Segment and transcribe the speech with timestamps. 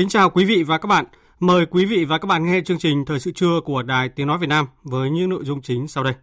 [0.00, 1.04] Kính chào quý vị và các bạn.
[1.40, 4.26] Mời quý vị và các bạn nghe chương trình Thời sự trưa của Đài Tiếng
[4.26, 6.14] Nói Việt Nam với những nội dung chính sau đây.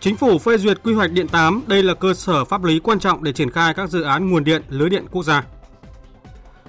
[0.00, 3.00] Chính phủ phê duyệt quy hoạch điện 8, đây là cơ sở pháp lý quan
[3.00, 5.44] trọng để triển khai các dự án nguồn điện, lưới điện quốc gia.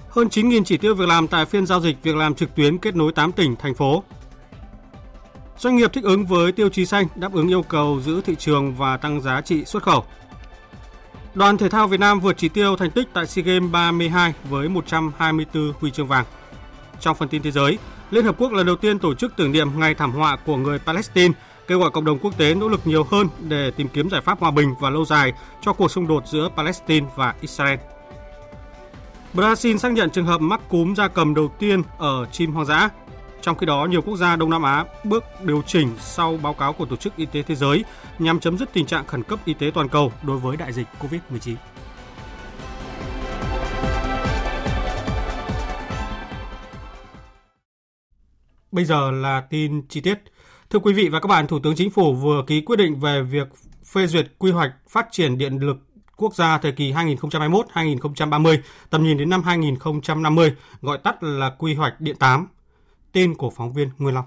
[0.09, 2.95] Hơn 9.000 chỉ tiêu việc làm tại phiên giao dịch việc làm trực tuyến kết
[2.95, 4.03] nối 8 tỉnh, thành phố
[5.59, 8.75] Doanh nghiệp thích ứng với tiêu chí xanh, đáp ứng yêu cầu giữ thị trường
[8.75, 10.05] và tăng giá trị xuất khẩu.
[11.33, 14.69] Đoàn thể thao Việt Nam vượt chỉ tiêu thành tích tại SEA Games 32 với
[14.69, 16.25] 124 huy chương vàng.
[16.99, 17.77] Trong phần tin thế giới,
[18.11, 20.79] Liên Hợp Quốc lần đầu tiên tổ chức tưởng niệm ngày thảm họa của người
[20.79, 21.33] Palestine,
[21.67, 24.39] kêu gọi cộng đồng quốc tế nỗ lực nhiều hơn để tìm kiếm giải pháp
[24.39, 27.79] hòa bình và lâu dài cho cuộc xung đột giữa Palestine và Israel.
[29.33, 32.89] Brazil xác nhận trường hợp mắc cúm da cầm đầu tiên ở chim hoang dã
[33.41, 36.73] trong khi đó, nhiều quốc gia Đông Nam Á bước điều chỉnh sau báo cáo
[36.73, 37.83] của Tổ chức Y tế Thế giới
[38.19, 40.87] nhằm chấm dứt tình trạng khẩn cấp y tế toàn cầu đối với đại dịch
[40.99, 41.55] COVID-19.
[48.71, 50.19] Bây giờ là tin chi tiết.
[50.69, 53.21] Thưa quý vị và các bạn, Thủ tướng Chính phủ vừa ký quyết định về
[53.21, 53.47] việc
[53.85, 55.77] phê duyệt quy hoạch phát triển điện lực
[56.17, 58.57] quốc gia thời kỳ 2021-2030,
[58.89, 62.47] tầm nhìn đến năm 2050, gọi tắt là quy hoạch điện 8
[63.11, 64.25] Tin của phóng viên Nguyên Long.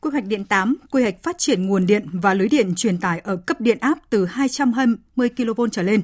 [0.00, 3.20] Quy hoạch điện 8, quy hoạch phát triển nguồn điện và lưới điện truyền tải
[3.20, 6.02] ở cấp điện áp từ 220 kV trở lên.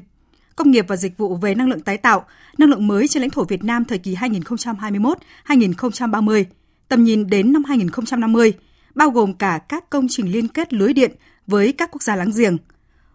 [0.56, 2.24] Công nghiệp và dịch vụ về năng lượng tái tạo,
[2.58, 6.44] năng lượng mới trên lãnh thổ Việt Nam thời kỳ 2021-2030,
[6.88, 8.52] tầm nhìn đến năm 2050,
[8.94, 11.12] bao gồm cả các công trình liên kết lưới điện
[11.46, 12.56] với các quốc gia láng giềng.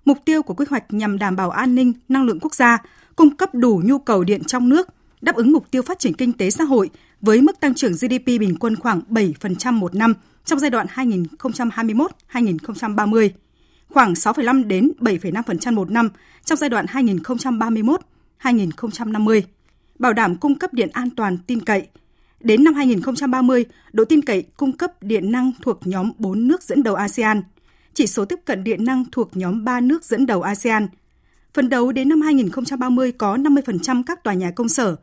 [0.05, 2.77] Mục tiêu của quy hoạch nhằm đảm bảo an ninh năng lượng quốc gia,
[3.16, 4.87] cung cấp đủ nhu cầu điện trong nước,
[5.22, 6.89] đáp ứng mục tiêu phát triển kinh tế xã hội
[7.25, 10.13] với mức tăng trưởng GDP bình quân khoảng 7% một năm
[10.45, 13.29] trong giai đoạn 2021-2030,
[13.89, 16.09] khoảng 6,5 đến 7,5% một năm
[16.45, 19.41] trong giai đoạn 2031-2050,
[19.99, 21.87] bảo đảm cung cấp điện an toàn tin cậy.
[22.39, 26.83] Đến năm 2030, độ tin cậy cung cấp điện năng thuộc nhóm 4 nước dẫn
[26.83, 27.41] đầu ASEAN,
[27.93, 30.87] chỉ số tiếp cận điện năng thuộc nhóm 3 nước dẫn đầu ASEAN.
[31.53, 34.95] Phần đầu đến năm 2030 có 50% các tòa nhà công sở,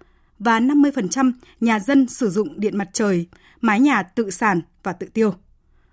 [0.45, 3.27] và 50% nhà dân sử dụng điện mặt trời,
[3.61, 5.35] mái nhà tự sản và tự tiêu.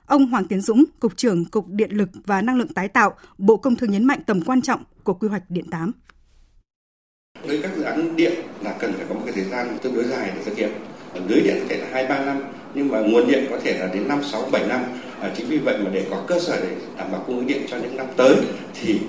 [0.06, 3.58] Ông Hoàng Tiến Dũng, Cục trưởng Cục Điện lực và Năng lượng tái tạo, Bộ
[3.58, 5.92] Công Thương nhấn mạnh tầm quan trọng của quy hoạch điện 8.
[7.44, 10.04] Với các dự án điện là cần phải có một cái thời gian tương đối
[10.04, 10.70] dài để thực hiện.
[11.28, 12.44] Lưới điện có thể là 2 3 năm,
[12.74, 14.82] nhưng mà nguồn điện có thể là đến 5 6 7 năm.
[15.22, 17.62] À, chính vì vậy mà để có cơ sở để đảm bảo cung ứng điện
[17.70, 18.36] cho những năm tới
[18.82, 19.00] thì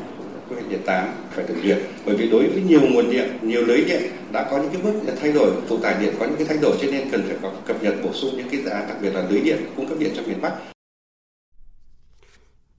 [0.50, 3.62] quy hoạch điện 8 phải thực hiện bởi vì đối với nhiều nguồn điện nhiều
[3.66, 4.02] lưới điện
[4.32, 6.76] đã có những cái bước thay đổi phụ tải điện có những cái thay đổi
[6.80, 9.26] cho nên cần phải có cập nhật bổ sung những cái giá đặc biệt là
[9.30, 10.52] lưới điện cung cấp điện cho miền Bắc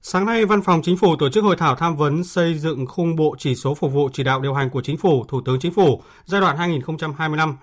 [0.04, 3.16] Sáng nay, Văn phòng Chính phủ tổ chức hội thảo tham vấn xây dựng khung
[3.16, 5.72] bộ chỉ số phục vụ chỉ đạo điều hành của Chính phủ, Thủ tướng Chính
[5.72, 6.80] phủ giai đoạn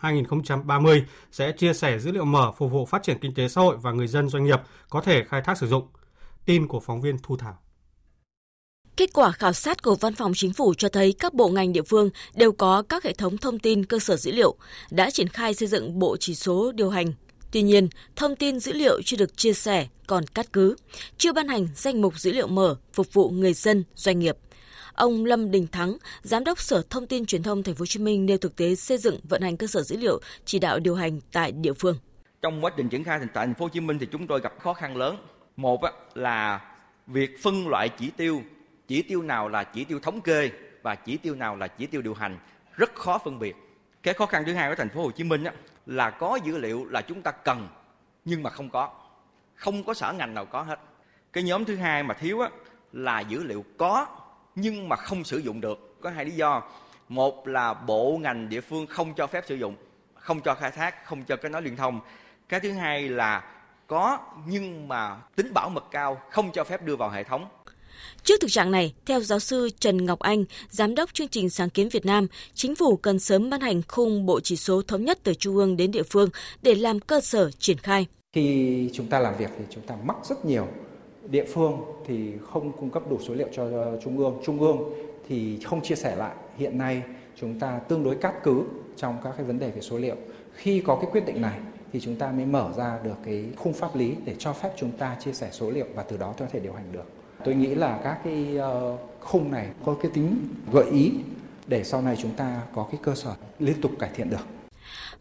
[0.02, 3.78] 2025-2030 sẽ chia sẻ dữ liệu mở phục vụ phát triển kinh tế xã hội
[3.82, 4.60] và người dân doanh nghiệp
[4.90, 5.88] có thể khai thác sử dụng.
[6.46, 7.58] Tin của phóng viên Thu Thảo.
[9.00, 11.82] Kết quả khảo sát của Văn phòng Chính phủ cho thấy các bộ ngành địa
[11.82, 14.56] phương đều có các hệ thống thông tin cơ sở dữ liệu,
[14.92, 17.14] đã triển khai xây dựng bộ chỉ số điều hành.
[17.52, 20.76] Tuy nhiên, thông tin dữ liệu chưa được chia sẻ, còn cắt cứ,
[21.18, 24.38] chưa ban hành danh mục dữ liệu mở phục vụ người dân, doanh nghiệp.
[24.94, 28.00] Ông Lâm Đình Thắng, Giám đốc Sở Thông tin Truyền thông Thành phố Hồ Chí
[28.00, 30.96] Minh nêu thực tế xây dựng vận hành cơ sở dữ liệu chỉ đạo điều
[30.96, 31.96] hành tại địa phương.
[32.42, 34.54] Trong quá trình triển khai tại Thành phố Hồ Chí Minh thì chúng tôi gặp
[34.60, 35.18] khó khăn lớn.
[35.58, 35.82] Một
[36.16, 36.62] là
[37.08, 38.42] việc phân loại chỉ tiêu
[38.90, 40.52] chỉ tiêu nào là chỉ tiêu thống kê
[40.82, 42.38] và chỉ tiêu nào là chỉ tiêu điều hành
[42.76, 43.56] rất khó phân biệt.
[44.04, 45.54] Cái khó khăn thứ hai của thành phố Hồ Chí Minh á,
[45.86, 47.68] là có dữ liệu là chúng ta cần
[48.26, 48.90] nhưng mà không có.
[49.56, 50.80] Không có sở ngành nào có hết.
[51.34, 52.50] Cái nhóm thứ hai mà thiếu á,
[52.92, 54.06] là dữ liệu có
[54.56, 55.96] nhưng mà không sử dụng được.
[56.02, 56.64] Có hai lý do.
[57.10, 59.76] Một là bộ ngành địa phương không cho phép sử dụng
[60.14, 62.02] không cho khai thác không cho cái nói liên thông.
[62.50, 63.44] Cái thứ hai là
[63.88, 67.48] có nhưng mà tính bảo mật cao không cho phép đưa vào hệ thống.
[68.24, 71.70] Trước thực trạng này, theo giáo sư Trần Ngọc Anh, Giám đốc chương trình sáng
[71.70, 75.20] kiến Việt Nam, chính phủ cần sớm ban hành khung bộ chỉ số thống nhất
[75.24, 76.30] từ trung ương đến địa phương
[76.62, 78.08] để làm cơ sở triển khai.
[78.34, 80.68] Khi chúng ta làm việc thì chúng ta mắc rất nhiều.
[81.30, 83.68] Địa phương thì không cung cấp đủ số liệu cho
[84.04, 84.78] trung ương, trung ương
[85.30, 86.36] thì không chia sẻ lại.
[86.58, 87.04] Hiện nay
[87.42, 88.64] chúng ta tương đối cát cứ
[88.98, 90.16] trong các cái vấn đề về số liệu.
[90.54, 91.60] Khi có cái quyết định này
[91.94, 94.92] thì chúng ta mới mở ra được cái khung pháp lý để cho phép chúng
[94.92, 97.06] ta chia sẻ số liệu và từ đó có thể điều hành được.
[97.46, 101.12] Tôi nghĩ là các cái ờ, khung này có cái tính gợi ý
[101.68, 104.46] để sau này chúng ta có cái cơ sở liên tục cải thiện được.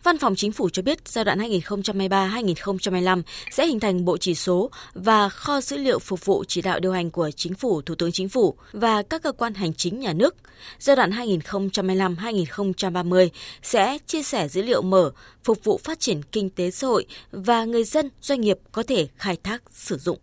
[0.03, 4.71] Văn phòng Chính phủ cho biết giai đoạn 2023-2025 sẽ hình thành bộ chỉ số
[4.95, 8.13] và kho dữ liệu phục vụ chỉ đạo điều hành của Chính phủ, Thủ tướng
[8.13, 10.37] Chính phủ và các cơ quan hành chính nhà nước.
[10.79, 13.29] Giai đoạn 2025-2030
[13.63, 15.11] sẽ chia sẻ dữ liệu mở,
[15.45, 19.09] phục vụ phát triển kinh tế xã hội và người dân, doanh nghiệp có thể
[19.17, 20.19] khai thác sử dụng.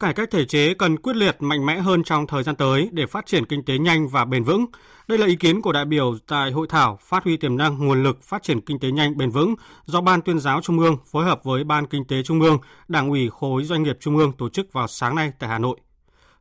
[0.00, 3.06] Cải cách thể chế cần quyết liệt mạnh mẽ hơn trong thời gian tới để
[3.06, 4.66] phát triển kinh tế nhanh và bền vững.
[5.08, 8.02] Đây là ý kiến của đại biểu tại hội thảo Phát huy tiềm năng nguồn
[8.02, 9.54] lực phát triển kinh tế nhanh bền vững
[9.84, 12.58] do Ban tuyên giáo Trung ương phối hợp với Ban Kinh tế Trung ương,
[12.88, 15.76] Đảng ủy khối doanh nghiệp Trung ương tổ chức vào sáng nay tại Hà Nội.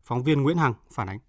[0.04, 1.20] Phóng viên Nguyễn Hằng phản ánh.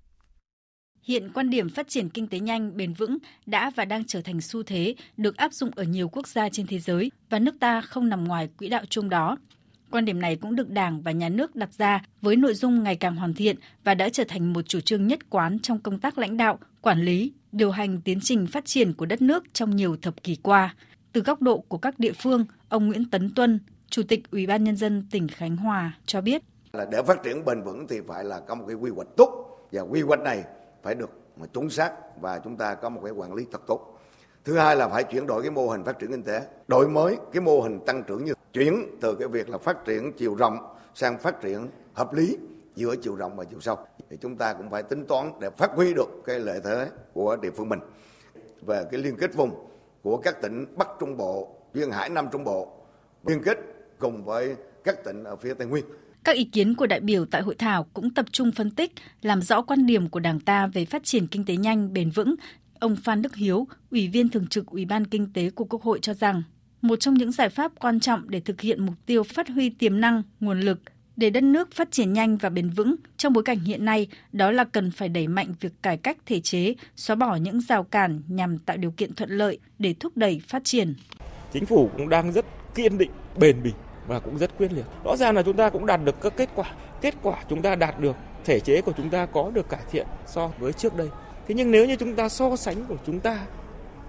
[1.02, 4.40] Hiện quan điểm phát triển kinh tế nhanh, bền vững đã và đang trở thành
[4.40, 7.81] xu thế được áp dụng ở nhiều quốc gia trên thế giới và nước ta
[7.81, 9.36] không nằm ngoài quỹ đạo chung đó.
[9.90, 12.96] Quan điểm này cũng được Đảng và Nhà nước đặt ra với nội dung ngày
[12.96, 16.19] càng hoàn thiện và đã trở thành một chủ trương nhất quán trong công tác
[16.19, 19.96] lãnh đạo, quản lý, điều hành tiến trình phát triển của đất nước trong nhiều
[20.02, 20.75] thập kỷ qua.
[21.12, 24.64] Từ góc độ của các địa phương, ông Nguyễn Tấn Tuân, Chủ tịch Ủy ban
[24.64, 26.43] Nhân dân tỉnh Khánh Hòa cho biết.
[26.73, 29.58] Là để phát triển bền vững thì phải là có một cái quy hoạch tốt
[29.73, 30.44] và quy hoạch này
[30.82, 31.11] phải được
[31.55, 33.99] chuẩn xác và chúng ta có một cái quản lý thật tốt.
[34.44, 37.17] Thứ hai là phải chuyển đổi cái mô hình phát triển kinh tế, đổi mới
[37.32, 40.58] cái mô hình tăng trưởng như chuyển từ cái việc là phát triển chiều rộng
[40.94, 42.36] sang phát triển hợp lý
[42.76, 43.76] giữa chiều rộng và chiều sâu
[44.10, 47.36] thì chúng ta cũng phải tính toán để phát huy được cái lợi thế của
[47.42, 47.80] địa phương mình
[48.66, 49.50] về cái liên kết vùng
[50.02, 52.72] của các tỉnh Bắc Trung Bộ, duyên hải Nam Trung Bộ
[53.26, 53.58] liên kết
[53.98, 55.84] cùng với các tỉnh ở phía Tây Nguyên.
[56.24, 58.92] Các ý kiến của đại biểu tại hội thảo cũng tập trung phân tích,
[59.22, 62.34] làm rõ quan điểm của Đảng ta về phát triển kinh tế nhanh, bền vững.
[62.80, 65.98] Ông Phan Đức Hiếu, Ủy viên Thường trực Ủy ban Kinh tế của Quốc hội
[66.02, 66.42] cho rằng
[66.82, 70.00] một trong những giải pháp quan trọng để thực hiện mục tiêu phát huy tiềm
[70.00, 70.80] năng, nguồn lực
[71.16, 74.50] để đất nước phát triển nhanh và bền vững trong bối cảnh hiện nay đó
[74.50, 78.22] là cần phải đẩy mạnh việc cải cách thể chế, xóa bỏ những rào cản
[78.28, 80.94] nhằm tạo điều kiện thuận lợi để thúc đẩy phát triển.
[81.52, 82.44] Chính phủ cũng đang rất
[82.75, 83.70] kiên định, bền bỉ
[84.06, 84.84] và cũng rất quyết liệt.
[85.04, 86.70] Rõ ràng là chúng ta cũng đạt được các kết quả.
[87.00, 90.06] Kết quả chúng ta đạt được, thể chế của chúng ta có được cải thiện
[90.26, 91.08] so với trước đây.
[91.48, 93.46] Thế nhưng nếu như chúng ta so sánh của chúng ta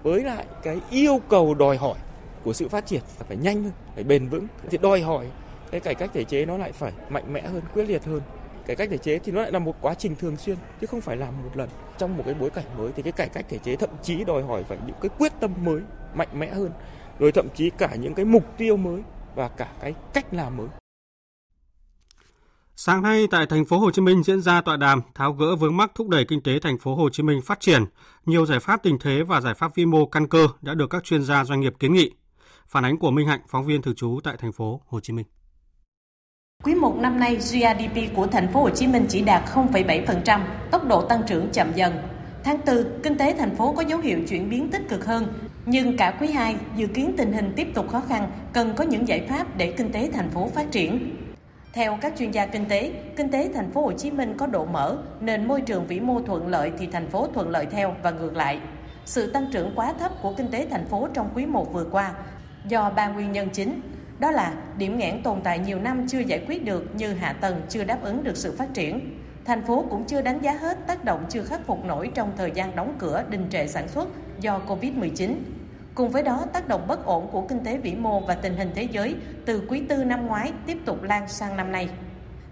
[0.03, 1.97] với lại cái yêu cầu đòi hỏi
[2.43, 5.27] của sự phát triển phải nhanh hơn, phải bền vững thì đòi hỏi
[5.71, 8.21] cái cải cách thể chế nó lại phải mạnh mẽ hơn, quyết liệt hơn.
[8.65, 11.01] Cải cách thể chế thì nó lại là một quá trình thường xuyên chứ không
[11.01, 11.69] phải làm một lần.
[11.97, 14.43] Trong một cái bối cảnh mới thì cái cải cách thể chế thậm chí đòi
[14.43, 15.81] hỏi phải những cái quyết tâm mới,
[16.13, 16.71] mạnh mẽ hơn.
[17.19, 19.01] Rồi thậm chí cả những cái mục tiêu mới
[19.35, 20.67] và cả cái cách làm mới.
[22.75, 25.77] Sáng nay tại thành phố Hồ Chí Minh diễn ra tọa đàm tháo gỡ vướng
[25.77, 27.85] mắc thúc đẩy kinh tế thành phố Hồ Chí Minh phát triển.
[28.25, 31.03] Nhiều giải pháp tình thế và giải pháp vi mô căn cơ đã được các
[31.03, 32.11] chuyên gia doanh nghiệp kiến nghị.
[32.71, 35.25] Phản ánh của Minh Hạnh, phóng viên thường trú tại thành phố Hồ Chí Minh.
[36.63, 40.41] Quý 1 năm nay, GRDP của thành phố Hồ Chí Minh chỉ đạt 0,7%,
[40.71, 41.93] tốc độ tăng trưởng chậm dần.
[42.43, 45.33] Tháng 4, kinh tế thành phố có dấu hiệu chuyển biến tích cực hơn,
[45.65, 49.07] nhưng cả quý 2 dự kiến tình hình tiếp tục khó khăn, cần có những
[49.07, 51.15] giải pháp để kinh tế thành phố phát triển.
[51.73, 54.65] Theo các chuyên gia kinh tế, kinh tế thành phố Hồ Chí Minh có độ
[54.65, 58.11] mở nên môi trường vĩ mô thuận lợi thì thành phố thuận lợi theo và
[58.11, 58.59] ngược lại.
[59.05, 62.13] Sự tăng trưởng quá thấp của kinh tế thành phố trong quý 1 vừa qua
[62.69, 63.81] do ba nguyên nhân chính.
[64.19, 67.61] Đó là điểm nghẽn tồn tại nhiều năm chưa giải quyết được như hạ tầng
[67.69, 69.17] chưa đáp ứng được sự phát triển.
[69.45, 72.51] Thành phố cũng chưa đánh giá hết tác động chưa khắc phục nổi trong thời
[72.51, 74.09] gian đóng cửa đình trệ sản xuất
[74.39, 75.35] do Covid-19.
[75.95, 78.71] Cùng với đó, tác động bất ổn của kinh tế vĩ mô và tình hình
[78.75, 81.89] thế giới từ quý tư năm ngoái tiếp tục lan sang năm nay.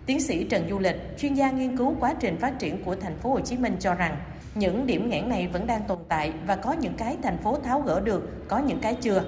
[0.06, 3.18] Tiến sĩ Trần Du Lịch, chuyên gia nghiên cứu quá trình phát triển của thành
[3.18, 4.18] phố Hồ Chí Minh cho rằng,
[4.56, 7.82] những điểm nghẽn này vẫn đang tồn tại và có những cái thành phố tháo
[7.82, 9.24] gỡ được, có những cái chưa.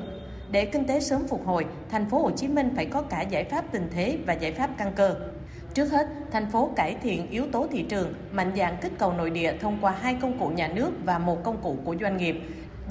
[0.51, 3.43] Để kinh tế sớm phục hồi, thành phố Hồ Chí Minh phải có cả giải
[3.43, 5.15] pháp tình thế và giải pháp căn cơ.
[5.73, 9.29] Trước hết, thành phố cải thiện yếu tố thị trường, mạnh dạng kích cầu nội
[9.29, 12.41] địa thông qua hai công cụ nhà nước và một công cụ của doanh nghiệp,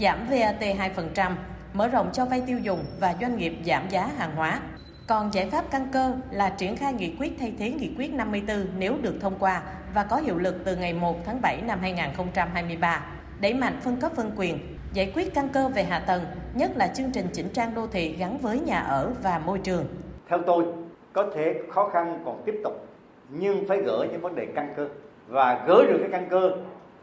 [0.00, 1.32] giảm VAT 2%,
[1.72, 4.60] mở rộng cho vay tiêu dùng và doanh nghiệp giảm giá hàng hóa.
[5.06, 8.66] Còn giải pháp căn cơ là triển khai nghị quyết thay thế nghị quyết 54
[8.78, 9.62] nếu được thông qua
[9.94, 13.04] và có hiệu lực từ ngày 1 tháng 7 năm 2023,
[13.40, 16.22] đẩy mạnh phân cấp phân quyền, giải quyết căn cơ về hạ tầng,
[16.54, 19.84] nhất là chương trình chỉnh trang đô thị gắn với nhà ở và môi trường.
[20.28, 20.64] Theo tôi,
[21.12, 22.86] có thể khó khăn còn tiếp tục,
[23.28, 24.88] nhưng phải gỡ những vấn đề căn cơ.
[25.28, 26.50] Và gỡ được cái căn cơ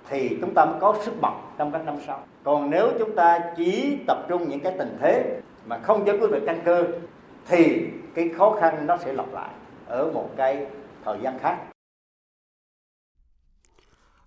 [0.10, 2.24] thì chúng ta mới có sức mạnh trong các năm sau.
[2.44, 6.32] Còn nếu chúng ta chỉ tập trung những cái tình thế mà không giải quyết
[6.32, 6.84] được căn cơ
[7.48, 9.50] thì cái khó khăn nó sẽ lặp lại
[9.88, 10.66] ở một cái
[11.06, 11.58] thời gian khác.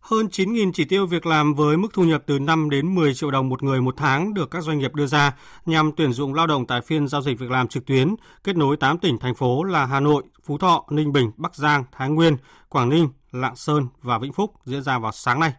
[0.00, 3.31] Hơn 9.000 chỉ tiêu việc làm với mức thu nhập từ 5 đến 10 triệu
[3.31, 5.37] đồng một người một tháng được các doanh nghiệp đưa ra
[5.67, 8.14] nhằm tuyển dụng lao động tại phiên giao dịch việc làm trực tuyến
[8.45, 11.85] kết nối 8 tỉnh thành phố là Hà Nội, Phú Thọ, Ninh Bình, Bắc Giang,
[11.93, 12.37] Thái Nguyên,
[12.69, 15.52] Quảng Ninh, Lạng Sơn và Vĩnh Phúc diễn ra vào sáng nay.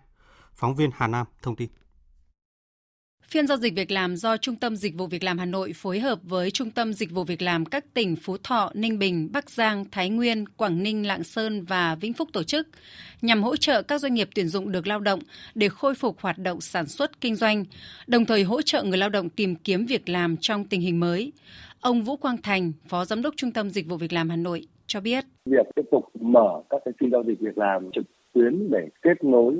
[0.55, 1.69] Phóng viên Hà Nam thông tin.
[3.31, 6.00] Phiên giao dịch việc làm do Trung tâm Dịch vụ Việc làm Hà Nội phối
[6.00, 9.50] hợp với Trung tâm Dịch vụ Việc làm các tỉnh Phú Thọ, Ninh Bình, Bắc
[9.50, 12.67] Giang, Thái Nguyên, Quảng Ninh, Lạng Sơn và Vĩnh Phúc tổ chức
[13.21, 15.19] nhằm hỗ trợ các doanh nghiệp tuyển dụng được lao động
[15.55, 17.65] để khôi phục hoạt động sản xuất kinh doanh,
[18.07, 21.31] đồng thời hỗ trợ người lao động tìm kiếm việc làm trong tình hình mới.
[21.81, 24.62] Ông Vũ Quang Thành, Phó Giám đốc Trung tâm Dịch vụ Việc làm Hà Nội
[24.88, 25.25] cho biết.
[25.45, 29.24] Việc tiếp tục mở các cái phiên giao dịch việc làm trực tuyến để kết
[29.24, 29.55] nối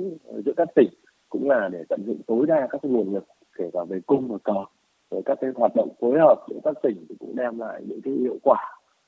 [0.46, 0.88] giữa các tỉnh
[1.28, 3.24] cũng là để tận dụng tối đa các nguồn lực
[3.60, 4.64] kể cả về cung và cầu
[5.10, 8.14] rồi các cái hoạt động phối hợp giữa các tỉnh cũng đem lại những cái
[8.14, 8.58] hiệu quả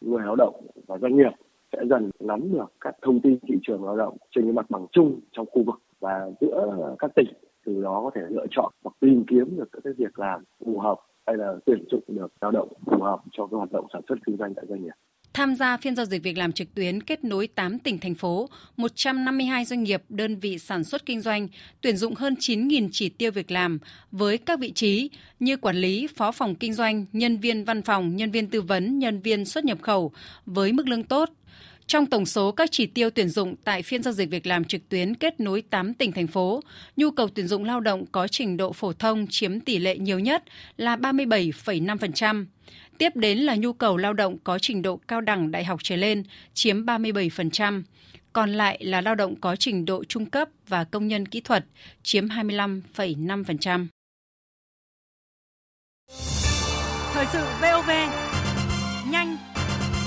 [0.00, 1.32] người lao động và doanh nghiệp
[1.72, 4.86] sẽ dần nắm được các thông tin thị trường lao động trên cái mặt bằng
[4.92, 7.28] chung trong khu vực và giữa các tỉnh,
[7.66, 10.78] từ đó có thể lựa chọn hoặc tìm kiếm được các cái việc làm phù
[10.78, 14.02] hợp hay là tuyển dụng được lao động phù hợp cho cái hoạt động sản
[14.08, 14.92] xuất kinh doanh tại doanh nghiệp.
[15.34, 18.48] Tham gia phiên giao dịch việc làm trực tuyến kết nối 8 tỉnh thành phố,
[18.76, 21.48] 152 doanh nghiệp, đơn vị sản xuất kinh doanh,
[21.80, 23.78] tuyển dụng hơn 9.000 chỉ tiêu việc làm
[24.10, 25.10] với các vị trí
[25.40, 28.98] như quản lý, phó phòng kinh doanh, nhân viên văn phòng, nhân viên tư vấn,
[28.98, 30.12] nhân viên xuất nhập khẩu
[30.46, 31.30] với mức lương tốt.
[31.92, 34.88] Trong tổng số các chỉ tiêu tuyển dụng tại phiên giao dịch việc làm trực
[34.88, 36.60] tuyến kết nối 8 tỉnh thành phố,
[36.96, 40.18] nhu cầu tuyển dụng lao động có trình độ phổ thông chiếm tỷ lệ nhiều
[40.18, 40.44] nhất
[40.76, 42.46] là 37,5%.
[42.98, 45.96] Tiếp đến là nhu cầu lao động có trình độ cao đẳng đại học trở
[45.96, 46.22] lên
[46.54, 47.82] chiếm 37%,
[48.32, 51.64] còn lại là lao động có trình độ trung cấp và công nhân kỹ thuật
[52.02, 53.86] chiếm 25,5%.
[57.12, 57.90] Thời sự VOV
[59.10, 59.36] nhanh,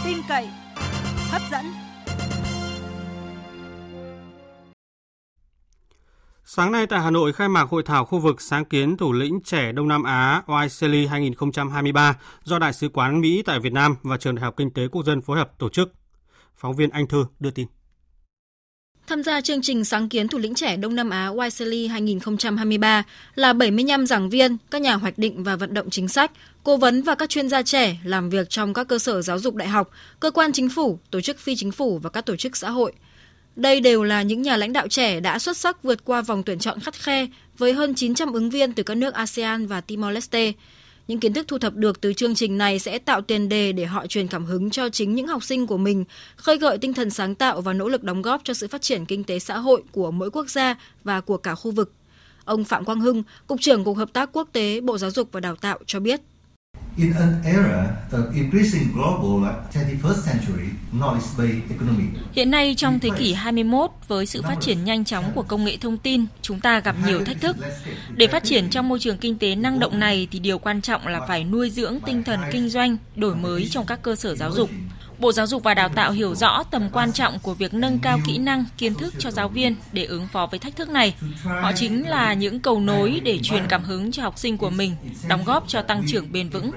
[0.05, 0.47] tin cậy,
[1.39, 1.65] hấp dẫn.
[6.45, 9.39] Sáng nay tại Hà Nội khai mạc hội thảo khu vực sáng kiến thủ lĩnh
[9.41, 14.17] trẻ Đông Nam Á OICELI 2023 do Đại sứ quán Mỹ tại Việt Nam và
[14.17, 15.93] Trường Đại học Kinh tế Quốc dân phối hợp tổ chức.
[16.55, 17.67] Phóng viên Anh Thư đưa tin.
[19.07, 23.03] Tham gia chương trình sáng kiến thủ lĩnh trẻ Đông Nam Á YSELI 2023
[23.35, 26.31] là 75 giảng viên, các nhà hoạch định và vận động chính sách,
[26.63, 29.55] cố vấn và các chuyên gia trẻ làm việc trong các cơ sở giáo dục
[29.55, 32.57] đại học, cơ quan chính phủ, tổ chức phi chính phủ và các tổ chức
[32.57, 32.93] xã hội.
[33.55, 36.59] Đây đều là những nhà lãnh đạo trẻ đã xuất sắc vượt qua vòng tuyển
[36.59, 40.53] chọn khắt khe với hơn 900 ứng viên từ các nước ASEAN và Timor-Leste.
[41.07, 43.85] Những kiến thức thu thập được từ chương trình này sẽ tạo tiền đề để
[43.85, 47.09] họ truyền cảm hứng cho chính những học sinh của mình, khơi gợi tinh thần
[47.09, 49.83] sáng tạo và nỗ lực đóng góp cho sự phát triển kinh tế xã hội
[49.91, 51.91] của mỗi quốc gia và của cả khu vực.
[52.45, 55.39] Ông Phạm Quang Hưng, Cục trưởng Cục Hợp tác Quốc tế Bộ Giáo dục và
[55.39, 56.21] Đào tạo cho biết.
[56.97, 62.03] In an era of increasing global 21st century knowledge-based economy.
[62.33, 65.77] Hiện nay trong thế kỷ 21 với sự phát triển nhanh chóng của công nghệ
[65.81, 67.57] thông tin, chúng ta gặp nhiều thách thức.
[68.15, 71.07] Để phát triển trong môi trường kinh tế năng động này thì điều quan trọng
[71.07, 74.51] là phải nuôi dưỡng tinh thần kinh doanh, đổi mới trong các cơ sở giáo
[74.51, 74.69] dục.
[75.19, 78.19] Bộ Giáo dục và Đào tạo hiểu rõ tầm quan trọng của việc nâng cao
[78.25, 81.15] kỹ năng, kiến thức cho giáo viên để ứng phó với thách thức này.
[81.43, 84.95] Họ chính là những cầu nối để truyền cảm hứng cho học sinh của mình,
[85.27, 86.71] đóng góp cho tăng trưởng bền vững.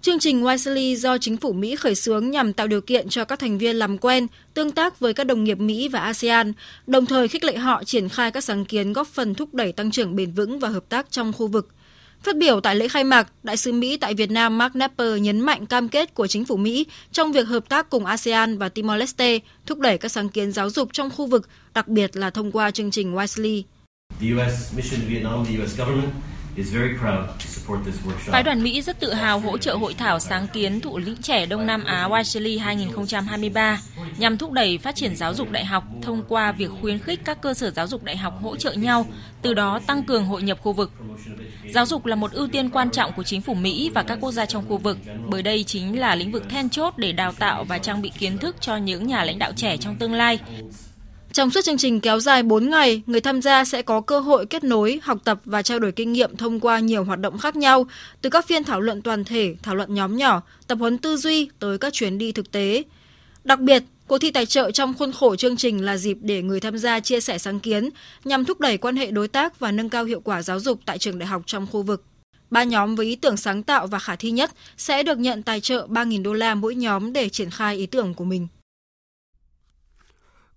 [0.00, 3.38] Chương trình Wisely do chính phủ Mỹ khởi xướng nhằm tạo điều kiện cho các
[3.38, 6.52] thành viên làm quen, tương tác với các đồng nghiệp Mỹ và ASEAN,
[6.86, 9.90] đồng thời khích lệ họ triển khai các sáng kiến góp phần thúc đẩy tăng
[9.90, 11.68] trưởng bền vững và hợp tác trong khu vực.
[12.22, 15.40] Phát biểu tại lễ khai mạc, Đại sứ Mỹ tại Việt Nam Mark Napper nhấn
[15.40, 19.38] mạnh cam kết của chính phủ Mỹ trong việc hợp tác cùng ASEAN và Timor-Leste,
[19.66, 22.70] thúc đẩy các sáng kiến giáo dục trong khu vực, đặc biệt là thông qua
[22.70, 23.62] chương trình Wisely.
[24.20, 26.12] The US mission Vietnam, the US government
[28.18, 31.46] Phái đoàn Mỹ rất tự hào hỗ trợ hội thảo sáng kiến thụ lĩnh trẻ
[31.46, 33.80] Đông Nam Á Wiley 2023
[34.18, 37.40] nhằm thúc đẩy phát triển giáo dục đại học thông qua việc khuyến khích các
[37.40, 39.06] cơ sở giáo dục đại học hỗ trợ nhau,
[39.42, 40.92] từ đó tăng cường hội nhập khu vực.
[41.70, 44.32] Giáo dục là một ưu tiên quan trọng của chính phủ Mỹ và các quốc
[44.32, 47.64] gia trong khu vực, bởi đây chính là lĩnh vực then chốt để đào tạo
[47.64, 50.38] và trang bị kiến thức cho những nhà lãnh đạo trẻ trong tương lai.
[51.32, 54.46] Trong suốt chương trình kéo dài 4 ngày, người tham gia sẽ có cơ hội
[54.46, 57.56] kết nối, học tập và trao đổi kinh nghiệm thông qua nhiều hoạt động khác
[57.56, 57.86] nhau,
[58.22, 61.48] từ các phiên thảo luận toàn thể, thảo luận nhóm nhỏ, tập huấn tư duy
[61.58, 62.82] tới các chuyến đi thực tế.
[63.44, 66.60] Đặc biệt, Cuộc thi tài trợ trong khuôn khổ chương trình là dịp để người
[66.60, 67.88] tham gia chia sẻ sáng kiến
[68.24, 70.98] nhằm thúc đẩy quan hệ đối tác và nâng cao hiệu quả giáo dục tại
[70.98, 72.04] trường đại học trong khu vực.
[72.50, 75.60] Ba nhóm với ý tưởng sáng tạo và khả thi nhất sẽ được nhận tài
[75.60, 78.48] trợ 3.000 đô la mỗi nhóm để triển khai ý tưởng của mình.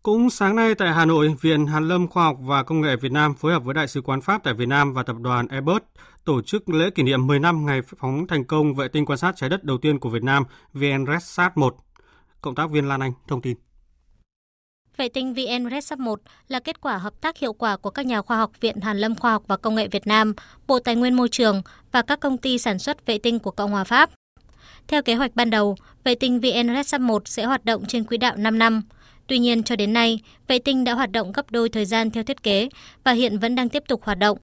[0.04, 3.12] Cũng sáng nay tại Hà Nội, Viện Hàn lâm Khoa học và Công nghệ Việt
[3.12, 5.82] Nam phối hợp với Đại sứ quán Pháp tại Việt Nam và tập đoàn Airbus
[6.26, 9.36] tổ chức lễ kỷ niệm 10 năm ngày phóng thành công vệ tinh quan sát
[9.36, 10.44] trái đất đầu tiên của Việt Nam
[10.74, 11.76] VNRESAT 1.
[12.42, 13.58] Cộng tác viên Lan Anh thông tin.
[14.98, 18.38] Vệ tinh VNRESAT 1 là kết quả hợp tác hiệu quả của các nhà khoa
[18.38, 20.34] học Viện Hàn lâm Khoa học và Công nghệ Việt Nam,
[20.68, 23.72] Bộ Tài nguyên Môi trường và các công ty sản xuất vệ tinh của Cộng
[23.72, 24.10] hòa Pháp.
[24.88, 28.36] Theo kế hoạch ban đầu, vệ tinh VNRESAT 1 sẽ hoạt động trên quỹ đạo
[28.38, 28.82] 5 năm.
[29.34, 32.24] Tuy nhiên, cho đến nay, vệ tinh đã hoạt động gấp đôi thời gian theo
[32.24, 32.70] thiết kế
[33.04, 34.38] và hiện vẫn đang tiếp tục hoạt động.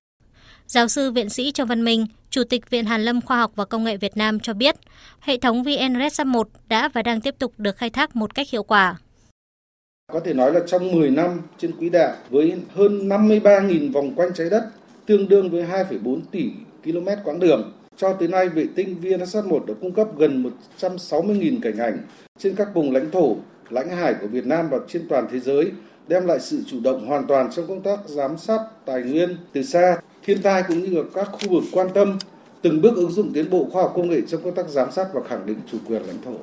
[0.67, 3.65] Giáo sư viện sĩ Châu Văn Minh, Chủ tịch Viện Hàn lâm Khoa học và
[3.65, 4.77] Công nghệ Việt Nam cho biết,
[5.21, 8.63] hệ thống VNRESAT 1 đã và đang tiếp tục được khai thác một cách hiệu
[8.63, 8.97] quả.
[10.13, 14.31] Có thể nói là trong 10 năm trên quỹ đạo với hơn 53.000 vòng quanh
[14.35, 14.65] trái đất,
[15.07, 16.51] tương đương với 2,4 tỷ
[16.85, 17.73] km quãng đường.
[17.97, 21.99] Cho tới nay, vệ tinh VNSat 1 đã cung cấp gần 160.000 cảnh ảnh
[22.39, 23.37] trên các vùng lãnh thổ,
[23.71, 25.73] lãnh hải của Việt Nam và trên toàn thế giới,
[26.09, 29.63] đem lại sự chủ động hoàn toàn trong công tác giám sát tài nguyên từ
[29.63, 32.19] xa, thiên tai cũng như các khu vực quan tâm,
[32.63, 35.07] từng bước ứng dụng tiến bộ khoa học công nghệ trong công tác giám sát
[35.13, 36.37] và khẳng định chủ quyền lãnh thổ.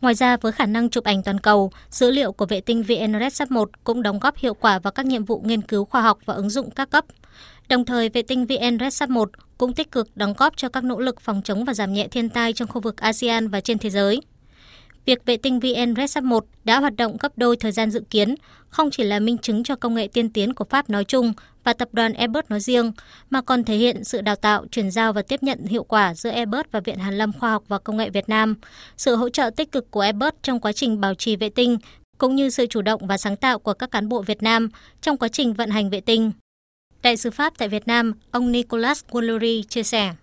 [0.00, 3.50] Ngoài ra, với khả năng chụp ảnh toàn cầu, dữ liệu của vệ tinh VNRESAT
[3.50, 6.34] 1 cũng đóng góp hiệu quả vào các nhiệm vụ nghiên cứu khoa học và
[6.34, 7.04] ứng dụng các cấp.
[7.68, 11.20] Đồng thời, vệ tinh VNRESAT 1 cũng tích cực đóng góp cho các nỗ lực
[11.20, 14.20] phòng chống và giảm nhẹ thiên tai trong khu vực ASEAN và trên thế giới.
[15.08, 18.34] Việc vệ tinh VNRESAT 1 đã hoạt động gấp đôi thời gian dự kiến,
[18.68, 21.32] không chỉ là minh chứng cho công nghệ tiên tiến của Pháp nói chung
[21.64, 22.92] và tập đoàn Airbus nói riêng,
[23.30, 26.30] mà còn thể hiện sự đào tạo, chuyển giao và tiếp nhận hiệu quả giữa
[26.30, 28.54] Airbus và Viện Hàn lâm Khoa học và Công nghệ Việt Nam,
[28.96, 31.78] sự hỗ trợ tích cực của Airbus trong quá trình bảo trì vệ tinh,
[32.18, 34.68] cũng như sự chủ động và sáng tạo của các cán bộ Việt Nam
[35.00, 36.32] trong quá trình vận hành vệ tinh.
[37.02, 40.14] Đại sứ Pháp tại Việt Nam, ông Nicolas Guillory chia sẻ.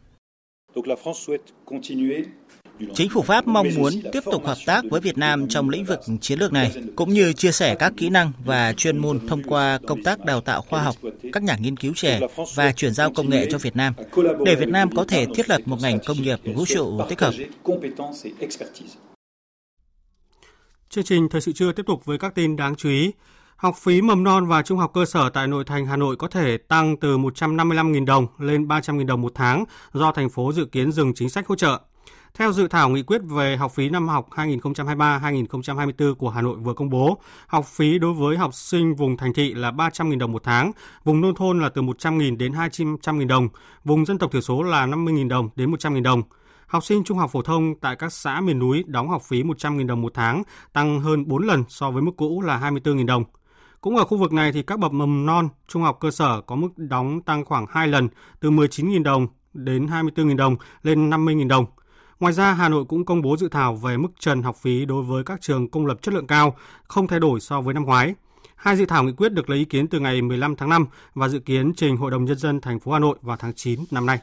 [2.94, 6.00] Chính phủ Pháp mong muốn tiếp tục hợp tác với Việt Nam trong lĩnh vực
[6.22, 9.79] chiến lược này, cũng như chia sẻ các kỹ năng và chuyên môn thông qua
[9.88, 10.96] công tác đào tạo khoa học,
[11.33, 12.20] các nhà nghiên cứu trẻ
[12.55, 13.94] và chuyển giao công nghệ cho Việt Nam,
[14.46, 17.33] để Việt Nam có thể thiết lập một ngành công nghiệp vũ trụ tích hợp.
[20.90, 23.11] Chương trình Thời sự trưa tiếp tục với các tin đáng chú ý.
[23.55, 26.27] Học phí mầm non và trung học cơ sở tại nội thành Hà Nội có
[26.27, 30.92] thể tăng từ 155.000 đồng lên 300.000 đồng một tháng do thành phố dự kiến
[30.92, 31.79] dừng chính sách hỗ trợ.
[32.38, 36.74] Theo dự thảo nghị quyết về học phí năm học 2023-2024 của Hà Nội vừa
[36.74, 37.18] công bố,
[37.48, 40.72] học phí đối với học sinh vùng thành thị là 300.000 đồng một tháng,
[41.04, 43.50] vùng nông thôn là từ 100.000 đến 200.000 đồng,
[43.84, 46.22] vùng dân tộc thiểu số là 50.000 đồng đến 100.000 đồng.
[46.68, 49.88] Học sinh trung học phổ thông tại các xã miền núi đóng học phí 100.000
[49.88, 50.44] đồng một tháng,
[50.74, 53.24] tăng hơn 4 lần so với mức cũ là 24.000 đồng.
[53.82, 56.56] Cũng ở khu vực này thì các bậc mầm non, trung học cơ sở có
[56.56, 61.66] mức đóng tăng khoảng 2 lần, từ 19.000 đồng đến 24.000 đồng lên 50.000 đồng.
[62.20, 65.04] Ngoài ra, Hà Nội cũng công bố dự thảo về mức trần học phí đối
[65.04, 66.56] với các trường công lập chất lượng cao,
[66.88, 68.16] không thay đổi so với năm ngoái.
[68.56, 71.28] Hai dự thảo nghị quyết được lấy ý kiến từ ngày 15 tháng 5 và
[71.28, 74.06] dự kiến trình Hội đồng nhân dân thành phố Hà Nội vào tháng 9 năm
[74.06, 74.20] nay.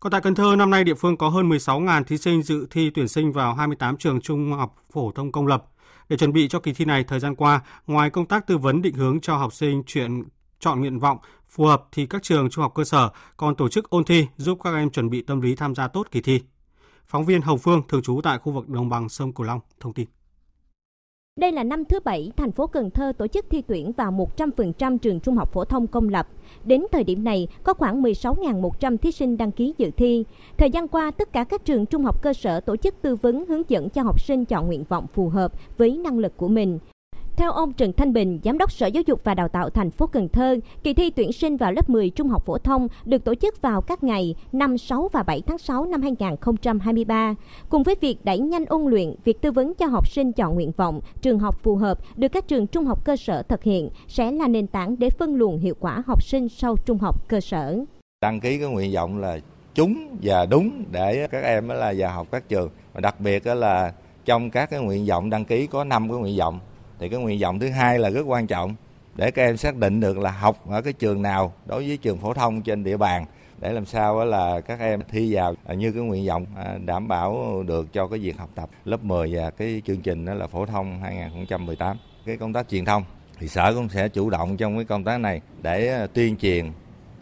[0.00, 2.90] Còn tại Cần Thơ, năm nay địa phương có hơn 16.000 thí sinh dự thi
[2.90, 5.64] tuyển sinh vào 28 trường trung học phổ thông công lập.
[6.08, 8.82] Để chuẩn bị cho kỳ thi này thời gian qua, ngoài công tác tư vấn
[8.82, 10.24] định hướng cho học sinh chuyện
[10.60, 11.18] chọn nguyện vọng
[11.48, 14.58] phù hợp thì các trường trung học cơ sở còn tổ chức ôn thi giúp
[14.64, 16.40] các em chuẩn bị tâm lý tham gia tốt kỳ thi.
[17.06, 19.92] Phóng viên Hồng Phương thường trú tại khu vực đồng bằng sông Cửu Long thông
[19.92, 20.06] tin.
[21.40, 24.98] Đây là năm thứ bảy thành phố Cần Thơ tổ chức thi tuyển vào 100%
[24.98, 26.28] trường trung học phổ thông công lập.
[26.64, 30.24] Đến thời điểm này, có khoảng 16.100 thí sinh đăng ký dự thi.
[30.56, 33.46] Thời gian qua, tất cả các trường trung học cơ sở tổ chức tư vấn
[33.46, 36.78] hướng dẫn cho học sinh chọn nguyện vọng phù hợp với năng lực của mình.
[37.36, 40.06] Theo ông Trần Thanh Bình, Giám đốc Sở Giáo dục và Đào tạo thành phố
[40.06, 43.34] Cần Thơ, kỳ thi tuyển sinh vào lớp 10 trung học phổ thông được tổ
[43.34, 47.34] chức vào các ngày 5, 6 và 7 tháng 6 năm 2023.
[47.68, 50.72] Cùng với việc đẩy nhanh ôn luyện, việc tư vấn cho học sinh chọn nguyện
[50.76, 54.32] vọng, trường học phù hợp được các trường trung học cơ sở thực hiện sẽ
[54.32, 57.78] là nền tảng để phân luồng hiệu quả học sinh sau trung học cơ sở.
[58.20, 59.38] Đăng ký cái nguyện vọng là
[59.74, 62.70] chúng và đúng để các em là vào học các trường.
[62.92, 63.92] Và đặc biệt là
[64.24, 66.60] trong các cái nguyện vọng đăng ký có 5 cái nguyện vọng
[67.04, 68.74] thì cái nguyện vọng thứ hai là rất quan trọng
[69.14, 72.18] để các em xác định được là học ở cái trường nào đối với trường
[72.18, 73.24] phổ thông trên địa bàn,
[73.60, 77.62] để làm sao là các em thi vào như cái nguyện vọng à, đảm bảo
[77.66, 80.66] được cho cái việc học tập lớp 10 và cái chương trình đó là phổ
[80.66, 83.04] thông 2018 cái công tác truyền thông
[83.38, 86.72] thì sở cũng sẽ chủ động trong cái công tác này để à, tuyên truyền,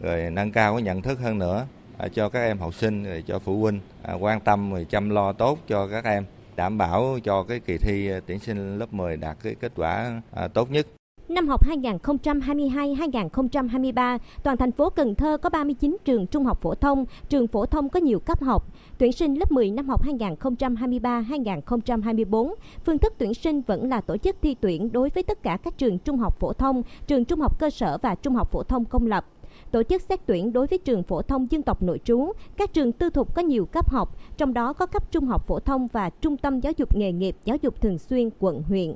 [0.01, 1.65] rồi nâng cao cái nhận thức hơn nữa
[1.97, 3.79] à, cho các em học sinh, rồi cho phụ huynh
[4.19, 8.07] quan tâm, rồi chăm lo tốt cho các em đảm bảo cho cái kỳ thi
[8.07, 10.87] ờ, tuyển sinh lớp 10 đạt cái kết quả ờ, tốt nhất.
[11.29, 17.05] Năm học 2022-2023, toàn thành phố Cần Thơ có 39 trường trung học phổ thông,
[17.29, 18.73] trường phổ thông có nhiều cấp học.
[18.97, 22.53] Tuyển sinh lớp 10 năm học 2023-2024,
[22.85, 25.77] phương thức tuyển sinh vẫn là tổ chức thi tuyển đối với tất cả các
[25.77, 28.85] trường trung học phổ thông, trường trung học cơ sở và trung học phổ thông
[28.85, 29.25] công lập
[29.73, 32.91] tổ chức xét tuyển đối với trường phổ thông dân tộc nội trú, các trường
[32.91, 36.09] tư thục có nhiều cấp học, trong đó có cấp trung học phổ thông và
[36.09, 38.95] trung tâm giáo dục nghề nghiệp giáo dục thường xuyên quận huyện.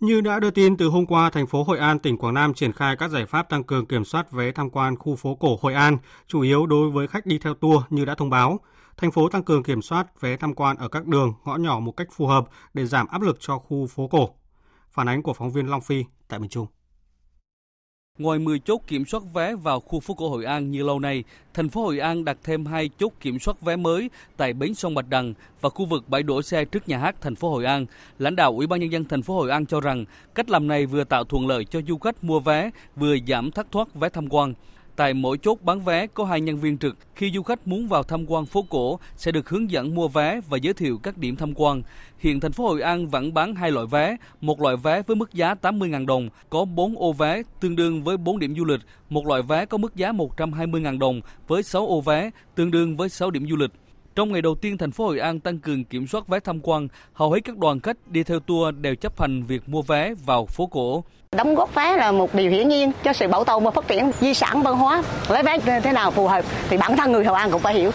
[0.00, 2.72] Như đã đưa tin từ hôm qua, thành phố Hội An, tỉnh Quảng Nam triển
[2.72, 5.74] khai các giải pháp tăng cường kiểm soát vé tham quan khu phố cổ Hội
[5.74, 8.60] An, chủ yếu đối với khách đi theo tour như đã thông báo.
[8.96, 11.92] Thành phố tăng cường kiểm soát vé tham quan ở các đường, ngõ nhỏ một
[11.92, 14.28] cách phù hợp để giảm áp lực cho khu phố cổ.
[14.90, 16.66] Phản ánh của phóng viên Long Phi tại miền Trung.
[18.20, 21.24] Ngoài 10 chốt kiểm soát vé vào khu phố cổ Hội An như lâu nay,
[21.54, 24.94] thành phố Hội An đặt thêm hai chốt kiểm soát vé mới tại bến sông
[24.94, 27.86] Bạch Đằng và khu vực bãi đổ xe trước nhà hát thành phố Hội An.
[28.18, 30.04] Lãnh đạo Ủy ban nhân dân thành phố Hội An cho rằng
[30.34, 33.66] cách làm này vừa tạo thuận lợi cho du khách mua vé, vừa giảm thất
[33.72, 34.54] thoát vé tham quan.
[35.00, 36.96] Tại mỗi chốt bán vé có hai nhân viên trực.
[37.14, 40.40] Khi du khách muốn vào tham quan phố cổ sẽ được hướng dẫn mua vé
[40.48, 41.82] và giới thiệu các điểm tham quan.
[42.18, 45.34] Hiện thành phố Hội An vẫn bán hai loại vé, một loại vé với mức
[45.34, 49.26] giá 80.000 đồng, có 4 ô vé tương đương với 4 điểm du lịch, một
[49.26, 53.30] loại vé có mức giá 120.000 đồng với 6 ô vé tương đương với 6
[53.30, 53.70] điểm du lịch.
[54.20, 56.88] Trong ngày đầu tiên, thành phố Hội An tăng cường kiểm soát vé tham quan,
[57.12, 60.46] hầu hết các đoàn khách đi theo tour đều chấp hành việc mua vé vào
[60.46, 61.04] phố cổ.
[61.36, 64.10] Đóng góp vé là một điều hiển nhiên cho sự bảo tồn và phát triển
[64.20, 65.02] di sản văn hóa.
[65.28, 67.90] Lấy vé thế nào phù hợp thì bản thân người Hội An cũng phải hiểu.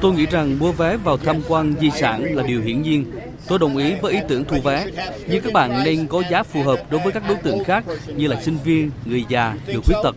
[0.00, 3.04] Tôi nghĩ rằng mua vé vào tham quan di sản là điều hiển nhiên.
[3.48, 4.86] Tôi đồng ý với ý tưởng thu vé,
[5.28, 7.84] nhưng các bạn nên có giá phù hợp đối với các đối tượng khác
[8.16, 10.16] như là sinh viên, người già, người khuyết tật.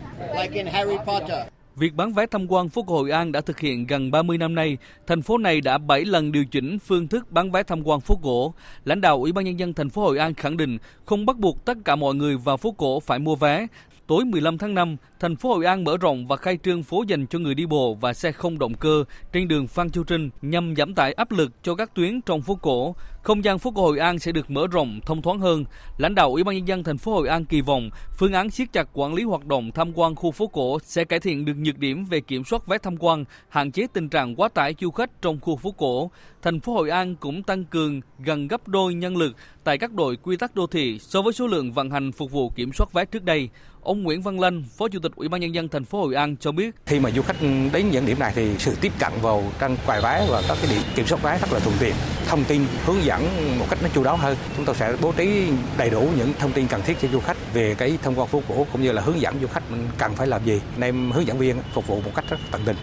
[1.80, 4.56] Việc bán vé tham quan phố cổ Hội An đã thực hiện gần 30 năm
[4.56, 4.78] nay.
[5.08, 8.20] Thành phố này đã 7 lần điều chỉnh phương thức bán vé tham quan phố
[8.22, 8.54] cổ.
[8.86, 11.66] Lãnh đạo Ủy ban nhân dân thành phố Hội An khẳng định không bắt buộc
[11.66, 13.68] tất cả mọi người vào phố cổ phải mua vé.
[14.10, 17.28] Tối 15 tháng 5, thành phố Hội An mở rộng và khai trương phố dành
[17.28, 20.76] cho người đi bộ và xe không động cơ trên đường Phan Chu Trinh nhằm
[20.76, 22.96] giảm tải áp lực cho các tuyến trong phố cổ.
[23.24, 25.66] Không gian phố cổ Hội An sẽ được mở rộng, thông thoáng hơn.
[25.98, 28.74] Lãnh đạo Ủy ban nhân dân thành phố Hội An kỳ vọng phương án siết
[28.74, 31.78] chặt quản lý hoạt động tham quan khu phố cổ sẽ cải thiện được nhược
[31.78, 35.22] điểm về kiểm soát vé tham quan, hạn chế tình trạng quá tải du khách
[35.22, 36.12] trong khu phố cổ.
[36.42, 40.16] Thành phố Hội An cũng tăng cường gần gấp đôi nhân lực tại các đội
[40.16, 43.06] quy tắc đô thị so với số lượng vận hành phục vụ kiểm soát vé
[43.06, 43.50] trước đây.
[43.84, 46.36] Ông Nguyễn Văn Lanh, Phó Chủ tịch Ủy ban nhân dân thành phố Hội An
[46.40, 47.36] cho biết, khi mà du khách
[47.74, 50.72] đến những điểm này thì sự tiếp cận vào trang quầy vé và các cái
[50.72, 51.94] điểm kiểm soát vé rất là thuận tiện,
[52.28, 53.22] thông tin hướng dẫn
[53.60, 54.38] một cách nó chu đáo hơn.
[54.56, 57.54] Chúng tôi sẽ bố trí đầy đủ những thông tin cần thiết cho du khách
[57.54, 59.64] về cái thông quan phố cổ cũng như là hướng dẫn du khách
[59.98, 60.62] cần phải làm gì.
[60.78, 62.76] Nên hướng dẫn viên phục vụ một cách rất tận tình.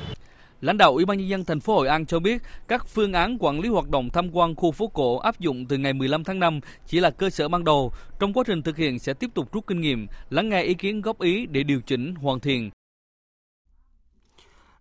[0.66, 3.36] Lãnh đạo Ủy ban nhân dân thành phố Hội An cho biết, các phương án
[3.40, 6.38] quản lý hoạt động tham quan khu phố cổ áp dụng từ ngày 15 tháng
[6.38, 7.92] 5 chỉ là cơ sở ban đầu.
[8.18, 11.00] Trong quá trình thực hiện sẽ tiếp tục rút kinh nghiệm, lắng nghe ý kiến
[11.00, 12.70] góp ý để điều chỉnh, hoàn thiện.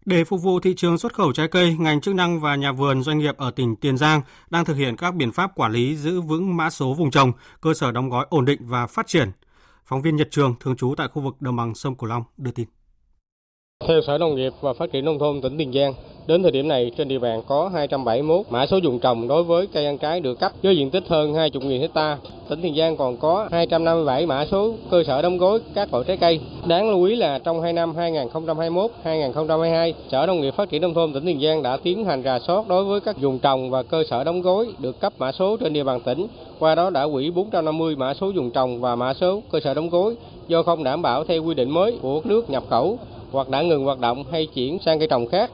[0.05, 3.03] Để phục vụ thị trường xuất khẩu trái cây, ngành chức năng và nhà vườn
[3.03, 6.21] doanh nghiệp ở tỉnh Tiền Giang đang thực hiện các biện pháp quản lý giữ
[6.21, 9.31] vững mã số vùng trồng, cơ sở đóng gói ổn định và phát triển.
[9.85, 12.51] Phóng viên Nhật Trường thường trú tại khu vực đồng bằng sông Cửu Long đưa
[12.51, 12.67] tin.
[13.79, 15.93] Theo Sở Nông nghiệp và Phát triển Nông thôn tỉnh Tiền Giang,
[16.27, 19.67] đến thời điểm này trên địa bàn có 271 mã số dùng trồng đối với
[19.67, 22.17] cây ăn trái được cấp với diện tích hơn 20.000 hecta.
[22.49, 26.17] Tỉnh Tiền Giang còn có 257 mã số cơ sở đóng gói các loại trái
[26.17, 26.39] cây.
[26.67, 27.93] Đáng lưu ý là trong hai năm
[29.03, 32.39] 2021-2022, Sở Nông nghiệp Phát triển Nông thôn tỉnh Tiền Giang đã tiến hành rà
[32.39, 35.57] soát đối với các vùng trồng và cơ sở đóng gói được cấp mã số
[35.57, 36.27] trên địa bàn tỉnh.
[36.59, 39.89] Qua đó đã hủy 450 mã số dùng trồng và mã số cơ sở đóng
[39.89, 40.15] gói
[40.47, 42.99] do không đảm bảo theo quy định mới của nước nhập khẩu
[43.35, 45.51] hoặc đã ngừng hoạt động hay chuyển sang cây trồng khác.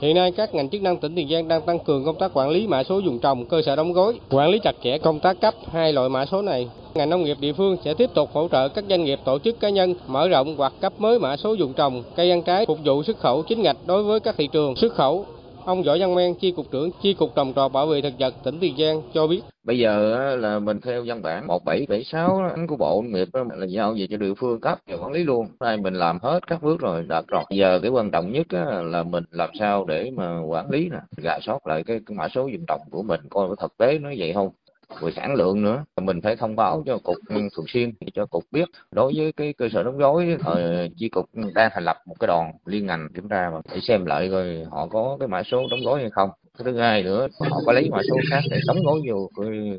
[0.00, 2.50] Hiện nay các ngành chức năng tỉnh Tiền Giang đang tăng cường công tác quản
[2.50, 5.40] lý mã số dùng trồng, cơ sở đóng gói, quản lý chặt chẽ công tác
[5.40, 6.68] cấp hai loại mã số này.
[6.94, 9.60] Ngành nông nghiệp địa phương sẽ tiếp tục hỗ trợ các doanh nghiệp tổ chức
[9.60, 12.78] cá nhân mở rộng hoặc cấp mới mã số dùng trồng, cây ăn trái phục
[12.84, 15.26] vụ xuất khẩu chính ngạch đối với các thị trường xuất khẩu
[15.64, 18.34] Ông Võ Văn Men, chi cục trưởng chi cục trồng trọt bảo vệ thực vật
[18.44, 19.40] tỉnh Tiền Giang cho biết.
[19.64, 24.06] Bây giờ là mình theo văn bản 1776 của Bộ Nông nghiệp là giao về
[24.10, 25.46] cho địa phương cấp và quản lý luôn.
[25.60, 27.42] Nay mình làm hết các bước rồi đạt rồi.
[27.50, 28.46] Giờ cái quan trọng nhất
[28.82, 32.28] là mình làm sao để mà quản lý nè, gà sót lại cái, cái mã
[32.28, 34.50] số dùng trồng của mình coi có thực tế nó vậy không
[35.00, 35.84] về sản lượng nữa.
[36.00, 38.68] Mình phải thông báo cho cục thường xuyên cho cục biết.
[38.90, 42.26] Đối với cái cơ sở đóng gói thì chi cục đang thành lập một cái
[42.26, 45.66] đoàn liên ngành kiểm tra và để xem lại rồi họ có cái mã số
[45.70, 46.30] đóng gói hay không.
[46.58, 49.30] Thứ hai nữa, họ có lấy mã số khác để đóng gói vô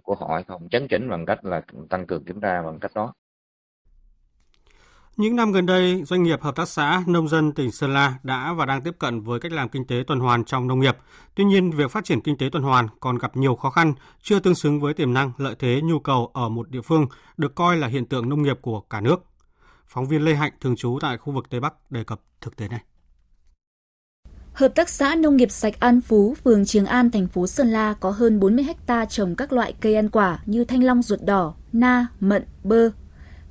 [0.03, 0.69] của họ hay không.
[0.69, 3.13] Chấn chỉnh bằng cách là tăng cường kiểm tra bằng cách đó.
[5.17, 8.53] Những năm gần đây, doanh nghiệp hợp tác xã nông dân tỉnh Sơn La đã
[8.53, 10.97] và đang tiếp cận với cách làm kinh tế tuần hoàn trong nông nghiệp.
[11.35, 14.39] Tuy nhiên, việc phát triển kinh tế tuần hoàn còn gặp nhiều khó khăn, chưa
[14.39, 17.77] tương xứng với tiềm năng, lợi thế, nhu cầu ở một địa phương, được coi
[17.77, 19.23] là hiện tượng nông nghiệp của cả nước.
[19.87, 22.67] Phóng viên Lê Hạnh thường trú tại khu vực Tây Bắc đề cập thực tế
[22.67, 22.81] này.
[24.53, 27.93] Hợp tác xã Nông nghiệp sạch An Phú, phường Trường An, thành phố Sơn La
[27.93, 31.53] có hơn 40 ha trồng các loại cây ăn quả như thanh long ruột đỏ,
[31.73, 32.89] na, mận, bơ.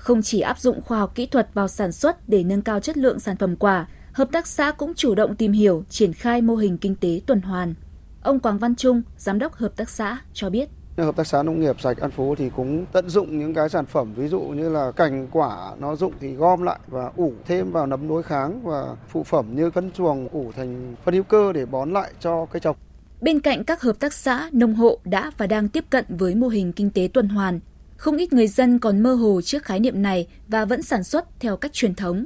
[0.03, 2.97] Không chỉ áp dụng khoa học kỹ thuật vào sản xuất để nâng cao chất
[2.97, 6.55] lượng sản phẩm quả, hợp tác xã cũng chủ động tìm hiểu, triển khai mô
[6.55, 7.75] hình kinh tế tuần hoàn.
[8.23, 10.69] Ông Quang Văn Trung, giám đốc hợp tác xã cho biết.
[10.97, 13.87] Hợp tác xã nông nghiệp sạch An Phú thì cũng tận dụng những cái sản
[13.87, 17.73] phẩm ví dụ như là cành quả nó dụng thì gom lại và ủ thêm
[17.73, 21.53] vào nấm đối kháng và phụ phẩm như phân chuồng ủ thành phân hữu cơ
[21.53, 22.77] để bón lại cho cây trồng.
[23.21, 26.49] Bên cạnh các hợp tác xã, nông hộ đã và đang tiếp cận với mô
[26.49, 27.61] hình kinh tế tuần hoàn,
[28.03, 31.41] không ít người dân còn mơ hồ trước khái niệm này và vẫn sản xuất
[31.41, 32.25] theo cách truyền thống.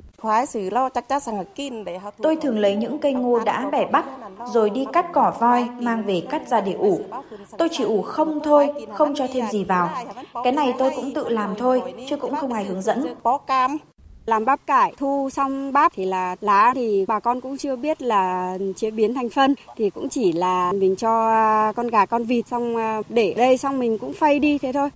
[2.23, 4.05] Tôi thường lấy những cây ngô đã bẻ bắt,
[4.53, 7.01] rồi đi cắt cỏ voi, mang về cắt ra để ủ.
[7.59, 9.91] Tôi chỉ ủ không thôi, không cho thêm gì vào.
[10.45, 13.07] Cái này tôi cũng tự làm thôi, chứ cũng không ai hướng dẫn.
[14.27, 18.03] Làm bắp cải, thu xong bắp thì là lá thì bà con cũng chưa biết
[18.03, 21.13] là chế biến thành phân thì cũng chỉ là mình cho
[21.73, 24.91] con gà con vịt xong à, để đây xong mình cũng phay đi thế thôi.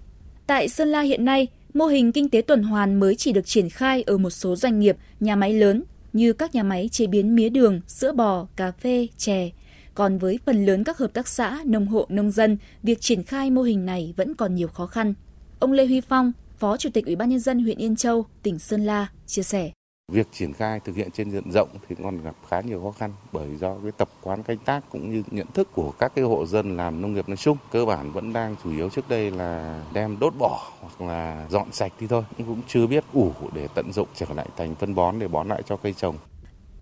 [0.51, 3.71] Tại Sơn La hiện nay, mô hình kinh tế tuần hoàn mới chỉ được triển
[3.71, 5.83] khai ở một số doanh nghiệp, nhà máy lớn
[6.13, 9.51] như các nhà máy chế biến mía đường, sữa bò, cà phê, chè.
[9.95, 13.51] Còn với phần lớn các hợp tác xã, nông hộ, nông dân, việc triển khai
[13.51, 15.15] mô hình này vẫn còn nhiều khó khăn.
[15.59, 18.59] Ông Lê Huy Phong, Phó Chủ tịch Ủy ban nhân dân huyện Yên Châu, tỉnh
[18.59, 19.71] Sơn La chia sẻ.
[20.11, 23.13] Việc triển khai thực hiện trên diện rộng thì còn gặp khá nhiều khó khăn
[23.33, 26.47] bởi do cái tập quán canh tác cũng như nhận thức của các cái hộ
[26.47, 29.83] dân làm nông nghiệp nói chung, cơ bản vẫn đang chủ yếu trước đây là
[29.93, 33.93] đem đốt bỏ hoặc là dọn sạch đi thôi cũng chưa biết ủ để tận
[33.93, 36.17] dụng trở lại thành phân bón để bón lại cho cây trồng.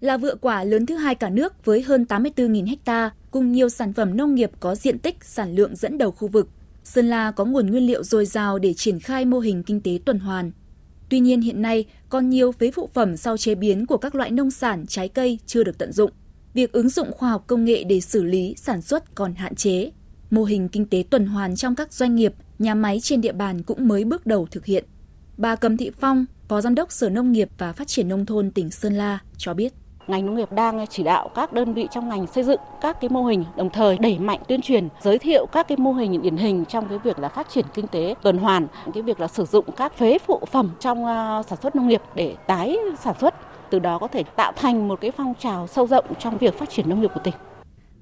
[0.00, 3.92] Là vựa quả lớn thứ hai cả nước với hơn 84.000 ha, cùng nhiều sản
[3.92, 6.48] phẩm nông nghiệp có diện tích, sản lượng dẫn đầu khu vực.
[6.84, 9.98] Sơn La có nguồn nguyên liệu dồi dào để triển khai mô hình kinh tế
[10.04, 10.50] tuần hoàn.
[11.08, 14.30] Tuy nhiên hiện nay còn nhiều phế phụ phẩm sau chế biến của các loại
[14.30, 16.10] nông sản, trái cây chưa được tận dụng.
[16.54, 19.90] Việc ứng dụng khoa học công nghệ để xử lý, sản xuất còn hạn chế.
[20.30, 23.62] Mô hình kinh tế tuần hoàn trong các doanh nghiệp, nhà máy trên địa bàn
[23.62, 24.84] cũng mới bước đầu thực hiện.
[25.36, 28.50] Bà Cầm Thị Phong, Phó Giám đốc Sở Nông nghiệp và Phát triển Nông thôn
[28.50, 29.72] tỉnh Sơn La cho biết
[30.08, 33.10] ngành nông nghiệp đang chỉ đạo các đơn vị trong ngành xây dựng các cái
[33.10, 36.36] mô hình đồng thời đẩy mạnh tuyên truyền giới thiệu các cái mô hình điển
[36.36, 39.44] hình trong cái việc là phát triển kinh tế tuần hoàn cái việc là sử
[39.44, 43.34] dụng các phế phụ phẩm trong à, sản xuất nông nghiệp để tái sản xuất
[43.70, 46.70] từ đó có thể tạo thành một cái phong trào sâu rộng trong việc phát
[46.70, 47.34] triển nông nghiệp của tỉnh.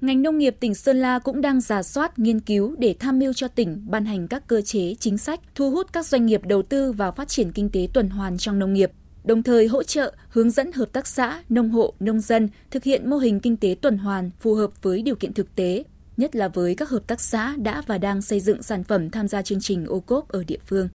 [0.01, 3.33] Ngành nông nghiệp tỉnh Sơn La cũng đang giả soát, nghiên cứu để tham mưu
[3.33, 6.61] cho tỉnh ban hành các cơ chế, chính sách, thu hút các doanh nghiệp đầu
[6.61, 8.91] tư vào phát triển kinh tế tuần hoàn trong nông nghiệp
[9.27, 13.09] đồng thời hỗ trợ, hướng dẫn hợp tác xã, nông hộ, nông dân thực hiện
[13.09, 15.83] mô hình kinh tế tuần hoàn phù hợp với điều kiện thực tế,
[16.17, 19.27] nhất là với các hợp tác xã đã và đang xây dựng sản phẩm tham
[19.27, 20.89] gia chương trình ô cốp ở địa phương.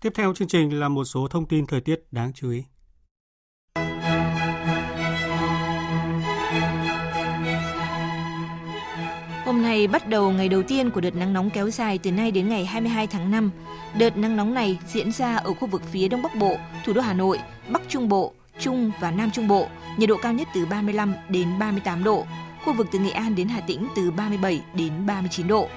[0.00, 2.62] Tiếp theo chương trình là một số thông tin thời tiết đáng chú ý.
[9.68, 12.48] Ngày bắt đầu ngày đầu tiên của đợt nắng nóng kéo dài từ nay đến
[12.48, 13.50] ngày 22 tháng 5.
[13.98, 17.00] Đợt nắng nóng này diễn ra ở khu vực phía Đông Bắc Bộ, thủ đô
[17.00, 20.66] Hà Nội, Bắc Trung Bộ, Trung và Nam Trung Bộ, nhiệt độ cao nhất từ
[20.66, 22.26] 35 đến 38 độ,
[22.64, 25.68] khu vực từ Nghệ An đến Hà Tĩnh từ 37 đến 39 độ.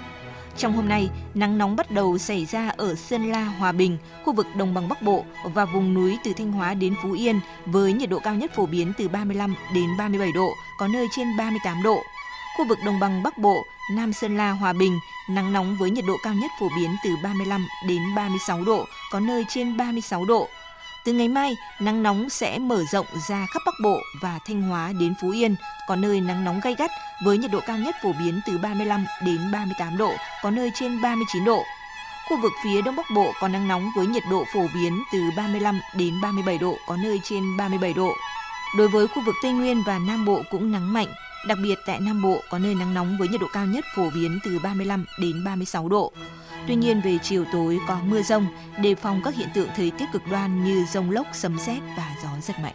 [0.58, 4.34] Trong hôm nay, nắng nóng bắt đầu xảy ra ở Sơn La, Hòa Bình, khu
[4.34, 7.93] vực đồng bằng Bắc Bộ và vùng núi từ Thanh Hóa đến Phú Yên với
[7.93, 10.49] nhiệt độ cao nhất phổ biến từ 35 đến 37 độ,
[10.80, 11.99] có nơi trên 38 độ.
[12.57, 16.05] Khu vực đồng bằng Bắc Bộ, Nam Sơn La, Hòa Bình, nắng nóng với nhiệt
[16.07, 20.47] độ cao nhất phổ biến từ 35 đến 36 độ, có nơi trên 36 độ.
[21.05, 24.93] Từ ngày mai, nắng nóng sẽ mở rộng ra khắp Bắc Bộ và Thanh Hóa
[24.99, 25.55] đến Phú Yên,
[25.87, 26.91] có nơi nắng nóng gay gắt
[27.25, 31.01] với nhiệt độ cao nhất phổ biến từ 35 đến 38 độ, có nơi trên
[31.01, 31.63] 39 độ.
[32.29, 35.19] Khu vực phía Đông Bắc Bộ có nắng nóng với nhiệt độ phổ biến từ
[35.37, 38.13] 35 đến 37 độ, có nơi trên 37 độ.
[38.77, 41.07] Đối với khu vực Tây Nguyên và Nam Bộ cũng nắng mạnh,
[41.47, 44.10] Đặc biệt tại Nam Bộ có nơi nắng nóng với nhiệt độ cao nhất phổ
[44.10, 46.13] biến từ 35 đến 36 độ.
[46.67, 48.47] Tuy nhiên về chiều tối có mưa rông,
[48.84, 52.15] đề phòng các hiện tượng thời tiết cực đoan như rông lốc, sấm sét và
[52.23, 52.73] gió giật mạnh.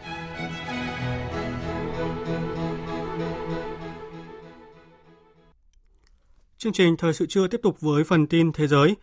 [6.59, 8.97] Chương trình Thời sự trưa tiếp tục với phần tin thế giới.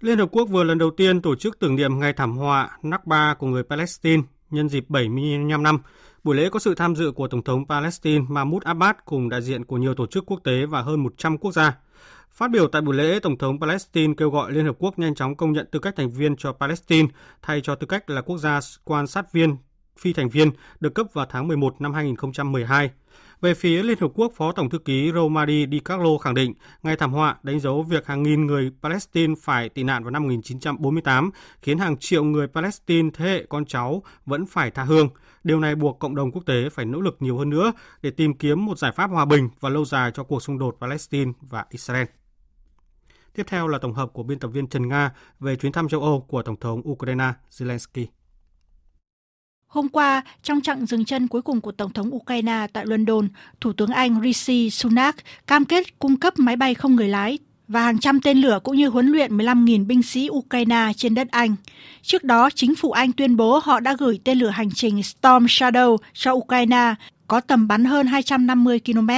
[0.00, 3.34] Liên Hợp Quốc vừa lần đầu tiên tổ chức tưởng niệm ngày thảm họa Nakba
[3.34, 5.78] của người Palestine nhân dịp 75 năm
[6.24, 9.64] Buổi lễ có sự tham dự của Tổng thống Palestine Mahmoud Abbas cùng đại diện
[9.64, 11.78] của nhiều tổ chức quốc tế và hơn 100 quốc gia.
[12.30, 15.36] Phát biểu tại buổi lễ, Tổng thống Palestine kêu gọi Liên Hợp Quốc nhanh chóng
[15.36, 17.08] công nhận tư cách thành viên cho Palestine
[17.42, 19.56] thay cho tư cách là quốc gia quan sát viên
[19.98, 20.50] phi thành viên
[20.80, 22.90] được cấp vào tháng 11 năm 2012.
[23.40, 26.96] Về phía Liên Hợp Quốc, Phó Tổng thư ký Romadi Di Carlo khẳng định ngày
[26.96, 31.30] thảm họa đánh dấu việc hàng nghìn người Palestine phải tị nạn vào năm 1948,
[31.62, 35.08] khiến hàng triệu người Palestine thế hệ con cháu vẫn phải tha hương.
[35.44, 37.72] Điều này buộc cộng đồng quốc tế phải nỗ lực nhiều hơn nữa
[38.02, 40.76] để tìm kiếm một giải pháp hòa bình và lâu dài cho cuộc xung đột
[40.80, 42.06] Palestine và Israel.
[43.34, 46.00] Tiếp theo là tổng hợp của biên tập viên Trần Nga về chuyến thăm châu
[46.00, 48.06] Âu của Tổng thống Ukraine Zelensky.
[49.66, 53.28] Hôm qua, trong chặng dừng chân cuối cùng của Tổng thống Ukraine tại London,
[53.60, 57.82] Thủ tướng Anh Rishi Sunak cam kết cung cấp máy bay không người lái và
[57.82, 61.56] hàng trăm tên lửa cũng như huấn luyện 15.000 binh sĩ Ukraine trên đất Anh.
[62.02, 65.44] Trước đó, chính phủ Anh tuyên bố họ đã gửi tên lửa hành trình Storm
[65.46, 66.94] Shadow cho Ukraine,
[67.26, 69.10] có tầm bắn hơn 250 km.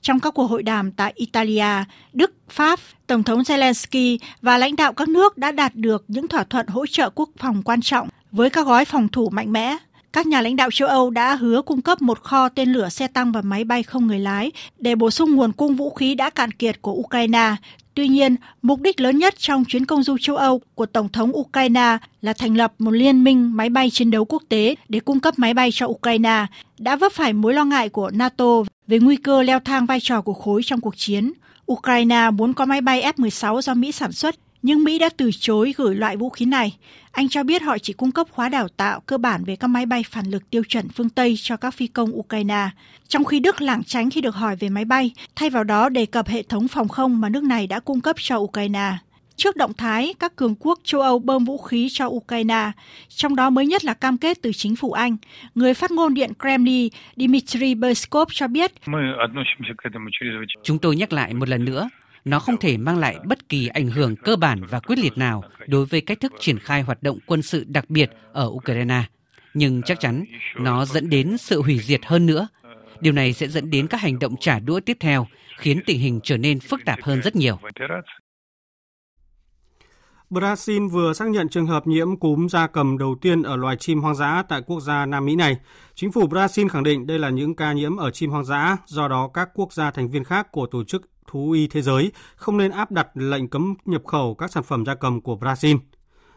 [0.00, 4.92] Trong các cuộc hội đàm tại Italia, Đức, Pháp, Tổng thống Zelensky và lãnh đạo
[4.92, 8.50] các nước đã đạt được những thỏa thuận hỗ trợ quốc phòng quan trọng với
[8.50, 9.76] các gói phòng thủ mạnh mẽ.
[10.14, 13.06] Các nhà lãnh đạo châu Âu đã hứa cung cấp một kho tên lửa xe
[13.06, 16.30] tăng và máy bay không người lái để bổ sung nguồn cung vũ khí đã
[16.30, 17.56] cạn kiệt của Ukraine.
[17.94, 21.36] Tuy nhiên, mục đích lớn nhất trong chuyến công du châu Âu của Tổng thống
[21.36, 25.20] Ukraine là thành lập một liên minh máy bay chiến đấu quốc tế để cung
[25.20, 26.46] cấp máy bay cho Ukraine,
[26.78, 30.20] đã vấp phải mối lo ngại của NATO về nguy cơ leo thang vai trò
[30.20, 31.32] của khối trong cuộc chiến.
[31.72, 35.74] Ukraine muốn có máy bay F-16 do Mỹ sản xuất nhưng Mỹ đã từ chối
[35.76, 36.76] gửi loại vũ khí này.
[37.12, 39.86] Anh cho biết họ chỉ cung cấp khóa đào tạo cơ bản về các máy
[39.86, 42.68] bay phản lực tiêu chuẩn phương Tây cho các phi công Ukraine,
[43.08, 46.06] trong khi Đức lảng tránh khi được hỏi về máy bay, thay vào đó đề
[46.06, 48.92] cập hệ thống phòng không mà nước này đã cung cấp cho Ukraine.
[49.36, 52.70] Trước động thái, các cường quốc châu Âu bơm vũ khí cho Ukraine,
[53.08, 55.16] trong đó mới nhất là cam kết từ chính phủ Anh.
[55.54, 58.72] Người phát ngôn Điện Kremlin Dmitry Peskov cho biết,
[60.62, 61.88] Chúng tôi nhắc lại một lần nữa,
[62.24, 65.42] nó không thể mang lại bất kỳ ảnh hưởng cơ bản và quyết liệt nào
[65.66, 69.04] đối với cách thức triển khai hoạt động quân sự đặc biệt ở Ukraine.
[69.54, 70.24] Nhưng chắc chắn
[70.56, 72.48] nó dẫn đến sự hủy diệt hơn nữa.
[73.00, 75.26] Điều này sẽ dẫn đến các hành động trả đũa tiếp theo,
[75.58, 77.58] khiến tình hình trở nên phức tạp hơn rất nhiều.
[80.30, 84.00] Brazil vừa xác nhận trường hợp nhiễm cúm da cầm đầu tiên ở loài chim
[84.00, 85.56] hoang dã tại quốc gia Nam Mỹ này.
[85.94, 89.08] Chính phủ Brazil khẳng định đây là những ca nhiễm ở chim hoang dã, do
[89.08, 91.02] đó các quốc gia thành viên khác của Tổ chức
[91.34, 94.84] Thú y Thế giới không nên áp đặt lệnh cấm nhập khẩu các sản phẩm
[94.84, 95.78] gia cầm của Brazil.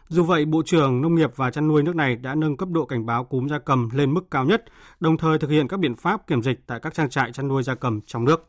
[0.08, 2.84] Dù vậy, Bộ trưởng Nông nghiệp và Chăn nuôi nước này đã nâng cấp độ
[2.84, 4.64] cảnh báo cúm gia cầm lên mức cao nhất,
[5.00, 7.62] đồng thời thực hiện các biện pháp kiểm dịch tại các trang trại chăn nuôi
[7.62, 8.48] gia cầm trong nước.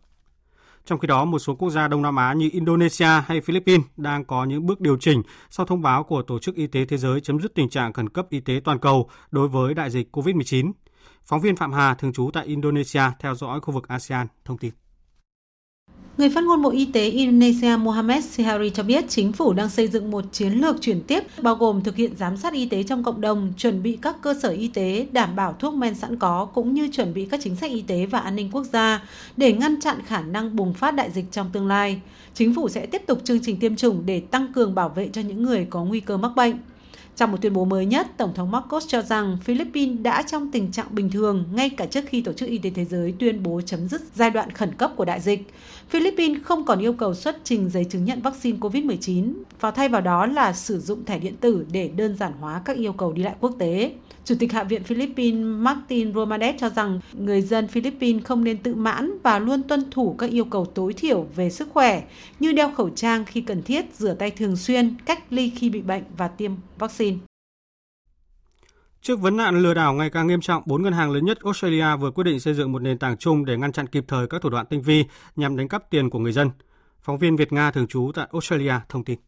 [0.85, 4.25] Trong khi đó, một số quốc gia Đông Nam Á như Indonesia hay Philippines đang
[4.25, 7.21] có những bước điều chỉnh sau thông báo của Tổ chức Y tế Thế giới
[7.21, 10.71] chấm dứt tình trạng khẩn cấp y tế toàn cầu đối với đại dịch COVID-19.
[11.25, 14.71] Phóng viên Phạm Hà, thường trú tại Indonesia, theo dõi khu vực ASEAN, thông tin.
[16.19, 19.87] Người phát ngôn Bộ Y tế Indonesia Mohamed Sihari cho biết chính phủ đang xây
[19.87, 23.03] dựng một chiến lược chuyển tiếp bao gồm thực hiện giám sát y tế trong
[23.03, 26.45] cộng đồng, chuẩn bị các cơ sở y tế, đảm bảo thuốc men sẵn có
[26.45, 29.03] cũng như chuẩn bị các chính sách y tế và an ninh quốc gia
[29.37, 32.01] để ngăn chặn khả năng bùng phát đại dịch trong tương lai.
[32.33, 35.21] Chính phủ sẽ tiếp tục chương trình tiêm chủng để tăng cường bảo vệ cho
[35.21, 36.57] những người có nguy cơ mắc bệnh.
[37.15, 40.71] Trong một tuyên bố mới nhất, Tổng thống Marcos cho rằng Philippines đã trong tình
[40.71, 43.61] trạng bình thường ngay cả trước khi Tổ chức Y tế Thế giới tuyên bố
[43.65, 45.53] chấm dứt giai đoạn khẩn cấp của đại dịch.
[45.89, 50.01] Philippines không còn yêu cầu xuất trình giấy chứng nhận vaccine COVID-19 và thay vào
[50.01, 53.23] đó là sử dụng thẻ điện tử để đơn giản hóa các yêu cầu đi
[53.23, 53.91] lại quốc tế.
[54.25, 58.75] Chủ tịch Hạ viện Philippines Martin Romanet cho rằng người dân Philippines không nên tự
[58.75, 62.03] mãn và luôn tuân thủ các yêu cầu tối thiểu về sức khỏe
[62.39, 65.81] như đeo khẩu trang khi cần thiết, rửa tay thường xuyên, cách ly khi bị
[65.81, 67.17] bệnh và tiêm vaccine.
[69.01, 71.95] Trước vấn nạn lừa đảo ngày càng nghiêm trọng, bốn ngân hàng lớn nhất Australia
[71.99, 74.41] vừa quyết định xây dựng một nền tảng chung để ngăn chặn kịp thời các
[74.41, 76.51] thủ đoạn tinh vi nhằm đánh cắp tiền của người dân.
[77.01, 79.19] Phóng viên Việt Nga thường trú tại Australia thông tin.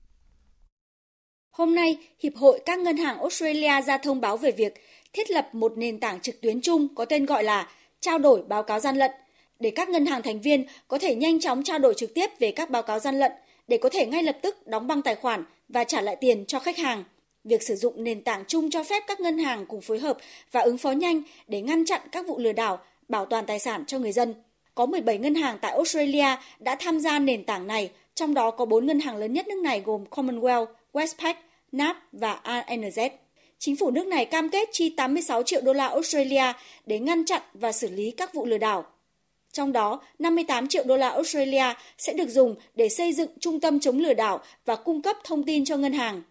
[1.51, 4.73] Hôm nay, Hiệp hội các ngân hàng Australia ra thông báo về việc
[5.13, 8.63] thiết lập một nền tảng trực tuyến chung có tên gọi là trao đổi báo
[8.63, 9.12] cáo gian lận
[9.60, 12.51] để các ngân hàng thành viên có thể nhanh chóng trao đổi trực tiếp về
[12.51, 13.31] các báo cáo gian lận
[13.67, 16.60] để có thể ngay lập tức đóng băng tài khoản và trả lại tiền cho
[16.60, 17.03] khách hàng.
[17.43, 20.17] Việc sử dụng nền tảng chung cho phép các ngân hàng cùng phối hợp
[20.51, 23.84] và ứng phó nhanh để ngăn chặn các vụ lừa đảo, bảo toàn tài sản
[23.88, 24.34] cho người dân.
[24.75, 26.27] Có 17 ngân hàng tại Australia
[26.60, 29.58] đã tham gia nền tảng này, trong đó có 4 ngân hàng lớn nhất nước
[29.58, 31.34] này gồm Commonwealth, Westpac,
[31.71, 33.10] NAB và ANZ.
[33.60, 36.54] Chính phủ nước này cam kết chi 86 triệu đô la Australia
[36.85, 38.85] để ngăn chặn và xử lý các vụ lừa đảo.
[39.52, 43.79] Trong đó, 58 triệu đô la Australia sẽ được dùng để xây dựng trung tâm
[43.79, 46.21] chống lừa đảo và cung cấp thông tin cho ngân hàng,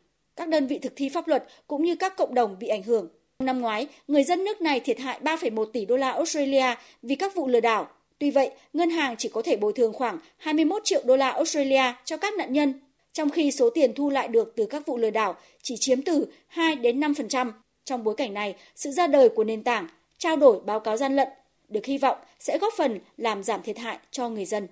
[0.40, 3.08] các đơn vị thực thi pháp luật cũng như các cộng đồng bị ảnh hưởng.
[3.38, 7.34] Năm ngoái, người dân nước này thiệt hại 3,1 tỷ đô la Australia vì các
[7.34, 7.88] vụ lừa đảo.
[8.18, 11.82] Tuy vậy, ngân hàng chỉ có thể bồi thường khoảng 21 triệu đô la Australia
[12.04, 12.74] cho các nạn nhân,
[13.12, 16.26] trong khi số tiền thu lại được từ các vụ lừa đảo chỉ chiếm từ
[16.48, 17.52] 2 đến 5%.
[17.84, 19.88] Trong bối cảnh này, sự ra đời của nền tảng
[20.18, 21.28] trao đổi báo cáo gian lận
[21.68, 24.66] được hy vọng sẽ góp phần làm giảm thiệt hại cho người dân.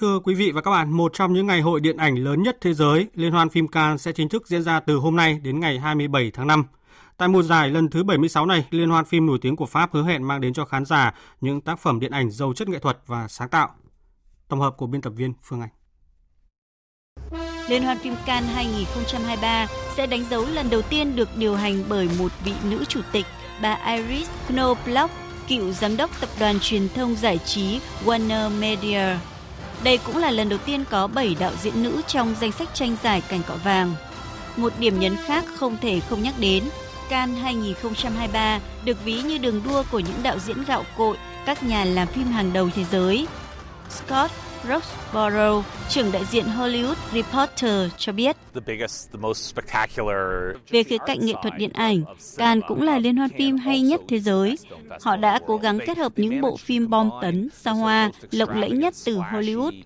[0.00, 2.56] Thưa quý vị và các bạn, một trong những ngày hội điện ảnh lớn nhất
[2.60, 5.60] thế giới, Liên hoan phim Cannes sẽ chính thức diễn ra từ hôm nay đến
[5.60, 6.64] ngày 27 tháng 5.
[7.16, 10.02] Tại mùa giải lần thứ 76 này, Liên hoan phim nổi tiếng của Pháp hứa
[10.02, 12.98] hẹn mang đến cho khán giả những tác phẩm điện ảnh giàu chất nghệ thuật
[13.06, 13.68] và sáng tạo.
[14.48, 15.70] Tổng hợp của biên tập viên Phương Anh.
[17.68, 22.08] Liên hoan phim Cannes 2023 sẽ đánh dấu lần đầu tiên được điều hành bởi
[22.18, 23.26] một vị nữ chủ tịch,
[23.62, 25.10] bà Iris Knobloch,
[25.48, 29.18] cựu giám đốc tập đoàn truyền thông giải trí Warner Media.
[29.84, 32.96] Đây cũng là lần đầu tiên có 7 đạo diễn nữ trong danh sách tranh
[33.02, 33.94] giải cành cọ vàng.
[34.56, 36.64] Một điểm nhấn khác không thể không nhắc đến,
[37.08, 41.16] Cannes 2023 được ví như đường đua của những đạo diễn gạo cội,
[41.46, 43.26] các nhà làm phim hàng đầu thế giới.
[43.90, 44.30] Scott
[44.68, 48.36] Roxborough, trưởng đại diện Hollywood Reporter cho biết.
[50.70, 52.02] Về khía cạnh nghệ thuật điện ảnh,
[52.36, 54.56] Cannes cũng là liên hoan phim hay nhất thế giới.
[55.00, 58.70] Họ đã cố gắng kết hợp những bộ phim bom tấn, xa hoa, lộng lẫy
[58.70, 59.82] nhất từ Hollywood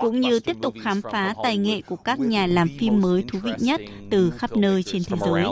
[0.00, 3.38] cũng như tiếp tục khám phá tài nghệ của các nhà làm phim mới thú
[3.42, 3.80] vị nhất
[4.10, 5.44] từ khắp nơi trên thế giới.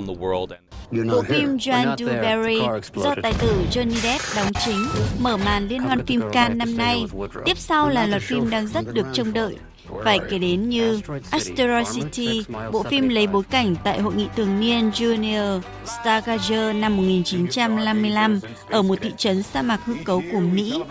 [0.92, 4.86] Bộ phim John Dewberry do tài tử Johnny Depp đóng chính
[5.20, 7.06] mở màn liên hoan phim Cannes năm nay.
[7.44, 9.56] Tiếp sau là loạt phim đang rất được trông đợi
[10.04, 14.60] phải kể đến như Asteroid City, bộ phim lấy bối cảnh tại hội nghị thường
[14.60, 18.40] niên Junior Stargazer năm 1955
[18.70, 20.82] ở một thị trấn sa mạc hư cấu của Mỹ.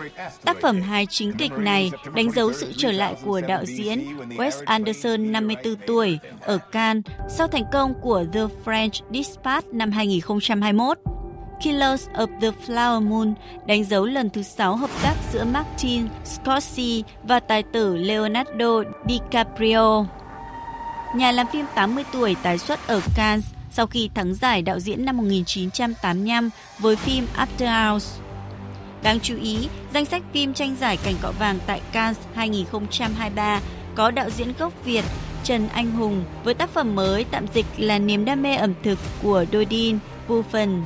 [0.46, 4.64] Tác phẩm hài chính kịch này đánh dấu sự trở lại của đạo diễn Wes
[4.66, 10.98] Anderson 54 tuổi ở Cannes sau thành công của The French Dispatch năm 2021.
[11.62, 13.34] Killers of the Flower Moon
[13.66, 20.06] đánh dấu lần thứ sáu hợp tác giữa Martin Scorsese và tài tử Leonardo DiCaprio.
[21.16, 25.06] Nhà làm phim 80 tuổi tái xuất ở Cannes sau khi thắng giải đạo diễn
[25.06, 26.50] năm 1985
[26.80, 28.20] với phim After Hours.
[29.04, 33.60] Đáng chú ý, danh sách phim tranh giải cảnh cọ vàng tại Cannes 2023
[33.96, 35.04] có đạo diễn gốc Việt
[35.44, 39.00] Trần Anh Hùng với tác phẩm mới tạm dịch là Niềm đam mê ẩm thực
[39.24, 39.98] của Dodin
[40.28, 40.82] Buffen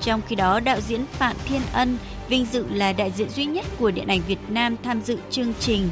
[0.00, 1.98] trong khi đó, đạo diễn Phạm Thiên Ân
[2.28, 5.52] vinh dự là đại diện duy nhất của điện ảnh Việt Nam tham dự chương
[5.60, 5.88] trình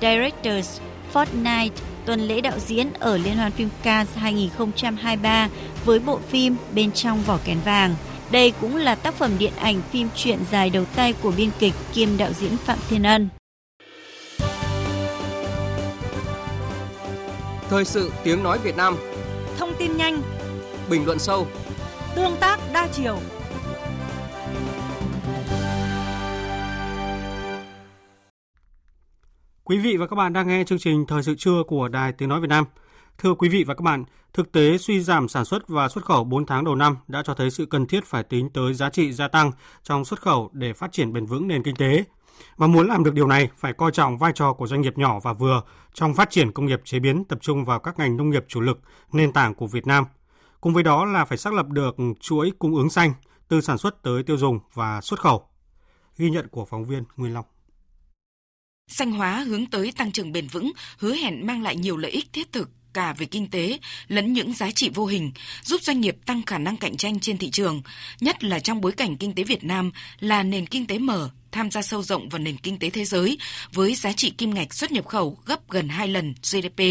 [0.00, 0.80] Directors
[1.12, 1.70] Fortnite
[2.06, 5.48] tuần lễ đạo diễn ở Liên hoan phim Cannes 2023
[5.84, 7.94] với bộ phim Bên trong vỏ kén vàng.
[8.30, 11.74] Đây cũng là tác phẩm điện ảnh phim truyện dài đầu tay của biên kịch
[11.92, 13.28] kiêm đạo diễn Phạm Thiên Ân.
[17.70, 18.96] Thời sự tiếng nói Việt Nam
[19.58, 20.22] Thông tin nhanh
[20.90, 21.46] Bình luận sâu
[22.14, 23.18] Tương tác đa chiều
[29.72, 32.28] Quý vị và các bạn đang nghe chương trình Thời sự trưa của Đài Tiếng
[32.28, 32.64] Nói Việt Nam.
[33.18, 36.24] Thưa quý vị và các bạn, thực tế suy giảm sản xuất và xuất khẩu
[36.24, 39.12] 4 tháng đầu năm đã cho thấy sự cần thiết phải tính tới giá trị
[39.12, 39.52] gia tăng
[39.82, 42.04] trong xuất khẩu để phát triển bền vững nền kinh tế.
[42.56, 45.20] Và muốn làm được điều này, phải coi trọng vai trò của doanh nghiệp nhỏ
[45.20, 45.62] và vừa
[45.94, 48.60] trong phát triển công nghiệp chế biến tập trung vào các ngành nông nghiệp chủ
[48.60, 48.80] lực,
[49.12, 50.04] nền tảng của Việt Nam.
[50.60, 53.12] Cùng với đó là phải xác lập được chuỗi cung ứng xanh
[53.48, 55.48] từ sản xuất tới tiêu dùng và xuất khẩu.
[56.16, 57.44] Ghi nhận của phóng viên Nguyên Long.
[58.88, 62.32] Xanh hóa hướng tới tăng trưởng bền vững, hứa hẹn mang lại nhiều lợi ích
[62.32, 63.78] thiết thực cả về kinh tế
[64.08, 65.32] lẫn những giá trị vô hình,
[65.64, 67.82] giúp doanh nghiệp tăng khả năng cạnh tranh trên thị trường,
[68.20, 71.70] nhất là trong bối cảnh kinh tế Việt Nam là nền kinh tế mở, tham
[71.70, 73.38] gia sâu rộng vào nền kinh tế thế giới
[73.72, 76.82] với giá trị kim ngạch xuất nhập khẩu gấp gần 2 lần GDP.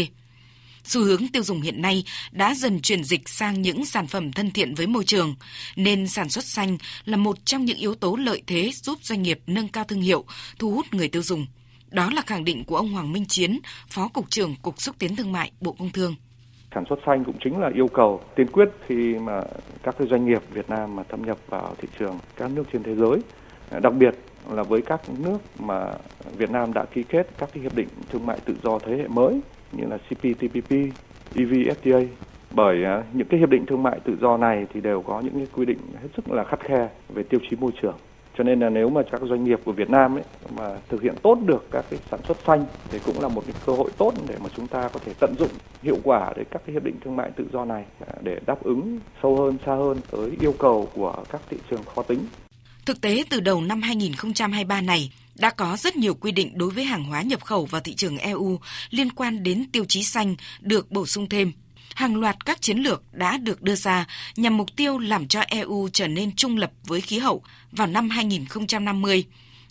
[0.84, 4.50] Xu hướng tiêu dùng hiện nay đã dần chuyển dịch sang những sản phẩm thân
[4.50, 5.34] thiện với môi trường,
[5.76, 9.40] nên sản xuất xanh là một trong những yếu tố lợi thế giúp doanh nghiệp
[9.46, 10.24] nâng cao thương hiệu,
[10.58, 11.46] thu hút người tiêu dùng.
[11.92, 15.16] Đó là khẳng định của ông Hoàng Minh Chiến, Phó Cục trưởng Cục Xúc tiến
[15.16, 16.14] Thương mại Bộ Công Thương.
[16.74, 19.40] Sản xuất xanh cũng chính là yêu cầu tiên quyết khi mà
[19.82, 22.82] các cái doanh nghiệp Việt Nam mà thâm nhập vào thị trường các nước trên
[22.82, 23.18] thế giới,
[23.80, 24.14] đặc biệt
[24.50, 25.90] là với các nước mà
[26.36, 29.08] Việt Nam đã ký kết các cái hiệp định thương mại tự do thế hệ
[29.08, 29.40] mới
[29.72, 30.70] như là CPTPP,
[31.34, 32.06] EVFTA.
[32.50, 35.34] Bởi à, những cái hiệp định thương mại tự do này thì đều có những
[35.34, 37.96] cái quy định hết sức là khắt khe về tiêu chí môi trường
[38.38, 40.24] cho nên là nếu mà các doanh nghiệp của Việt Nam ấy
[40.56, 43.54] mà thực hiện tốt được các cái sản xuất xanh thì cũng là một cái
[43.66, 45.50] cơ hội tốt để mà chúng ta có thể tận dụng
[45.82, 48.64] hiệu quả để các cái hiệp định thương mại tự do này à, để đáp
[48.64, 52.18] ứng sâu hơn, xa hơn tới yêu cầu của các thị trường khó tính.
[52.86, 56.84] Thực tế, từ đầu năm 2023 này, đã có rất nhiều quy định đối với
[56.84, 58.58] hàng hóa nhập khẩu vào thị trường EU
[58.90, 61.52] liên quan đến tiêu chí xanh được bổ sung thêm.
[61.94, 65.88] Hàng loạt các chiến lược đã được đưa ra nhằm mục tiêu làm cho EU
[65.92, 69.24] trở nên trung lập với khí hậu vào năm 2050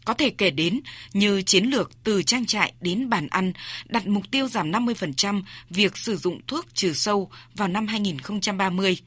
[0.06, 0.80] có thể kể đến
[1.14, 3.54] như chiến lược từ trang trại đến bàn ăn,
[3.86, 8.98] đặt mục tiêu giảm 50% việc sử dụng thuốc trừ sâu vào năm 2030.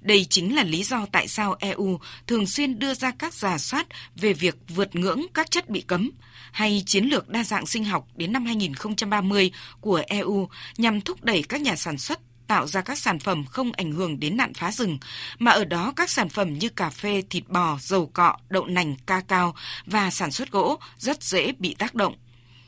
[0.00, 3.86] Đây chính là lý do tại sao EU thường xuyên đưa ra các giả soát
[4.16, 6.10] về việc vượt ngưỡng các chất bị cấm
[6.52, 9.50] hay chiến lược đa dạng sinh học đến năm 2030
[9.80, 13.72] của EU nhằm thúc đẩy các nhà sản xuất tạo ra các sản phẩm không
[13.72, 14.98] ảnh hưởng đến nạn phá rừng,
[15.38, 18.96] mà ở đó các sản phẩm như cà phê, thịt bò, dầu cọ, đậu nành,
[19.06, 19.54] ca cao
[19.86, 22.14] và sản xuất gỗ rất dễ bị tác động.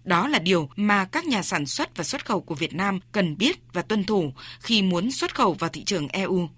[0.04, 3.38] Đó là điều mà các nhà sản xuất và xuất khẩu của Việt Nam cần
[3.38, 6.48] biết và tuân thủ khi muốn xuất khẩu vào thị trường EU.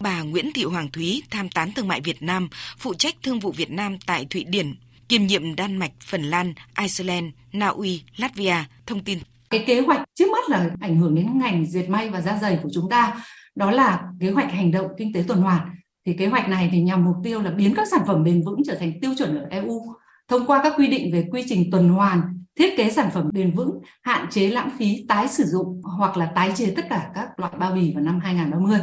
[0.00, 2.48] Bà Nguyễn Thị Hoàng Thúy, tham tán thương mại Việt Nam,
[2.78, 4.74] phụ trách thương vụ Việt Nam tại Thụy Điển,
[5.08, 9.18] kiêm nhiệm Đan Mạch, Phần Lan, Iceland, Na Uy, Latvia, thông tin
[9.50, 12.58] cái kế hoạch trước mắt là ảnh hưởng đến ngành dệt may và da giày
[12.62, 13.24] của chúng ta,
[13.54, 15.60] đó là kế hoạch hành động kinh tế tuần hoàn.
[16.06, 18.62] Thì kế hoạch này thì nhằm mục tiêu là biến các sản phẩm bền vững
[18.66, 19.80] trở thành tiêu chuẩn ở EU
[20.28, 22.20] thông qua các quy định về quy trình tuần hoàn,
[22.58, 23.70] thiết kế sản phẩm bền vững,
[24.02, 27.52] hạn chế lãng phí tái sử dụng hoặc là tái chế tất cả các loại
[27.58, 28.78] bao bì vào năm 2030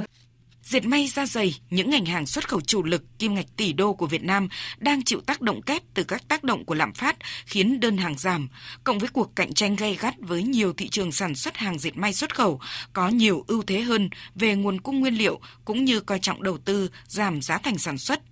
[0.70, 3.93] diệt may da dày, những ngành hàng xuất khẩu chủ lực kim ngạch tỷ đô
[3.93, 7.18] của Việt Nam đang chịu tác động kép từ các tác động của lạm phát
[7.45, 8.49] khiến đơn hàng giảm,
[8.84, 11.97] cộng với cuộc cạnh tranh gay gắt với nhiều thị trường sản xuất hàng dệt
[11.97, 12.59] may xuất khẩu
[12.93, 16.57] có nhiều ưu thế hơn về nguồn cung nguyên liệu cũng như coi trọng đầu
[16.57, 18.22] tư, giảm giá thành sản xuất–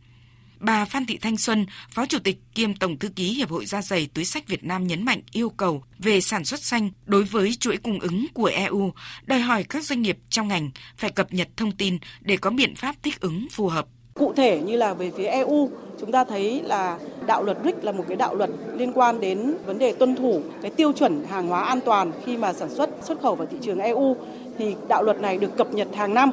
[0.65, 3.81] Bà Phan Thị Thanh Xuân, Phó Chủ tịch kiêm Tổng Thư ký Hiệp hội Da
[3.81, 7.53] giày Túi sách Việt Nam nhấn mạnh yêu cầu về sản xuất xanh đối với
[7.59, 8.91] chuỗi cung ứng của EU,
[9.25, 12.75] đòi hỏi các doanh nghiệp trong ngành phải cập nhật thông tin để có biện
[12.75, 13.85] pháp thích ứng phù hợp.
[14.13, 17.91] Cụ thể như là về phía EU, chúng ta thấy là đạo luật RIC là
[17.91, 21.47] một cái đạo luật liên quan đến vấn đề tuân thủ cái tiêu chuẩn hàng
[21.47, 24.17] hóa an toàn khi mà sản xuất xuất khẩu vào thị trường EU
[24.57, 26.31] thì đạo luật này được cập nhật hàng năm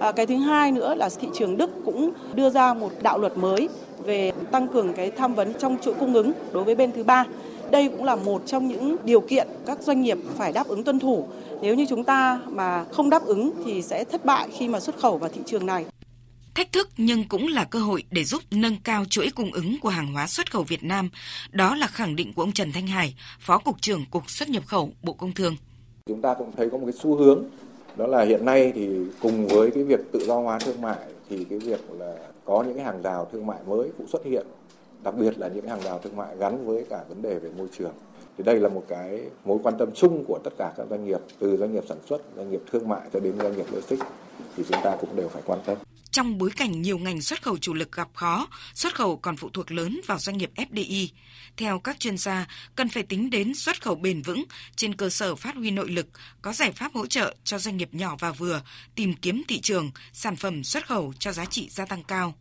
[0.00, 3.36] À, cái thứ hai nữa là thị trường Đức cũng đưa ra một đạo luật
[3.36, 3.68] mới
[4.04, 7.24] về tăng cường cái tham vấn trong chuỗi cung ứng đối với bên thứ ba.
[7.70, 10.98] Đây cũng là một trong những điều kiện các doanh nghiệp phải đáp ứng tuân
[10.98, 11.28] thủ.
[11.62, 14.98] Nếu như chúng ta mà không đáp ứng thì sẽ thất bại khi mà xuất
[14.98, 15.84] khẩu vào thị trường này.
[16.54, 19.88] Thách thức nhưng cũng là cơ hội để giúp nâng cao chuỗi cung ứng của
[19.88, 21.10] hàng hóa xuất khẩu Việt Nam.
[21.50, 24.62] Đó là khẳng định của ông Trần Thanh Hải, Phó Cục trưởng Cục xuất nhập
[24.66, 25.56] khẩu Bộ Công Thương.
[26.06, 27.44] Chúng ta cũng thấy có một cái xu hướng
[28.00, 28.88] đó là hiện nay thì
[29.22, 30.98] cùng với cái việc tự do hóa thương mại
[31.28, 34.46] thì cái việc là có những cái hàng rào thương mại mới cũng xuất hiện,
[35.02, 37.68] đặc biệt là những hàng rào thương mại gắn với cả vấn đề về môi
[37.78, 37.92] trường.
[38.38, 41.20] Thì đây là một cái mối quan tâm chung của tất cả các doanh nghiệp,
[41.38, 44.02] từ doanh nghiệp sản xuất, doanh nghiệp thương mại cho đến doanh nghiệp logistics
[44.56, 45.76] thì chúng ta cũng đều phải quan tâm
[46.10, 49.48] trong bối cảnh nhiều ngành xuất khẩu chủ lực gặp khó, xuất khẩu còn phụ
[49.52, 51.08] thuộc lớn vào doanh nghiệp FDI.
[51.56, 54.44] Theo các chuyên gia, cần phải tính đến xuất khẩu bền vững
[54.76, 56.06] trên cơ sở phát huy nội lực,
[56.42, 58.62] có giải pháp hỗ trợ cho doanh nghiệp nhỏ và vừa
[58.94, 62.34] tìm kiếm thị trường, sản phẩm xuất khẩu cho giá trị gia tăng cao.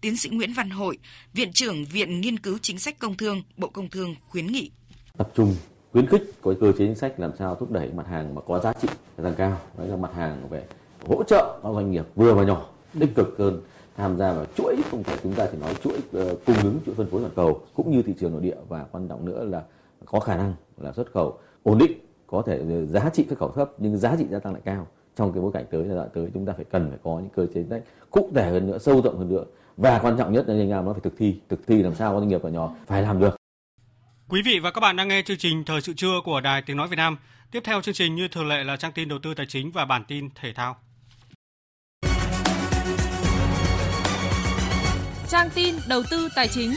[0.00, 0.98] Tiến sĩ Nguyễn Văn Hội,
[1.32, 4.70] Viện trưởng Viện Nghiên cứu Chính sách Công Thương, Bộ Công Thương khuyến nghị.
[5.18, 5.56] Tập trung
[5.92, 8.58] khuyến khích có cơ chế chính sách làm sao thúc đẩy mặt hàng mà có
[8.58, 8.88] giá trị
[9.18, 10.66] gia tăng cao, đấy là mặt hàng về
[11.06, 12.66] hỗ trợ các doanh nghiệp vừa và nhỏ
[12.98, 13.60] tích cực hơn
[13.96, 16.94] tham gia vào chuỗi không phải chúng ta chỉ nói chuỗi uh, cung ứng chuỗi
[16.94, 19.62] phân phối toàn cầu cũng như thị trường nội địa và quan trọng nữa là
[20.04, 21.92] có khả năng là xuất khẩu ổn định
[22.26, 24.86] có thể ờ, giá trị xuất khẩu thấp nhưng giá trị gia tăng lại cao
[25.16, 27.30] trong cái bối cảnh tới là đoạn tới chúng ta phải cần phải có những
[27.36, 27.80] cơ chế đấy
[28.10, 29.44] cụ thể hơn nữa sâu rộng hơn nữa
[29.76, 32.12] và quan trọng nhất là anh em nó phải thực thi thực thi làm sao
[32.12, 33.36] có doanh nghiệp và nhỏ phải làm được
[34.28, 36.76] Quý vị và các bạn đang nghe chương trình Thời sự trưa của Đài Tiếng
[36.76, 37.16] Nói Việt Nam.
[37.50, 39.84] Tiếp theo chương trình như thường lệ là trang tin đầu tư tài chính và
[39.84, 40.76] bản tin thể thao.
[45.30, 46.74] Trang tin đầu tư tài chính.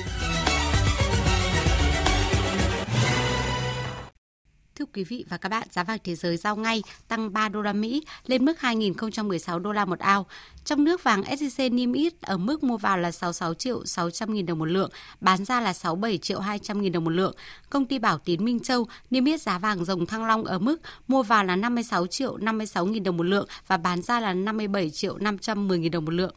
[4.75, 7.61] Thưa quý vị và các bạn, giá vàng thế giới giao ngay tăng 3 đô
[7.61, 10.25] la Mỹ lên mức 2.016 đô la một ao.
[10.65, 14.45] Trong nước vàng SJC niêm yết ở mức mua vào là 66 triệu 600 nghìn
[14.45, 14.89] đồng một lượng,
[15.21, 17.35] bán ra là 67 triệu 200 nghìn đồng một lượng.
[17.69, 20.81] Công ty Bảo Tín Minh Châu niêm yết giá vàng dòng thăng long ở mức
[21.07, 24.89] mua vào là 56 triệu 56 nghìn đồng một lượng và bán ra là 57
[24.89, 26.33] triệu 510 nghìn đồng một lượng.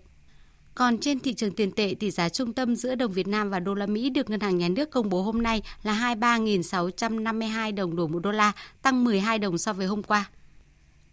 [0.77, 3.61] Còn trên thị trường tiền tệ, tỷ giá trung tâm giữa đồng Việt Nam và
[3.61, 7.97] đô la Mỹ được Ngân hàng Nhà nước công bố hôm nay là 23.652 đồng
[7.97, 8.53] đổi một đô la,
[8.83, 10.31] tăng 12 đồng so với hôm qua.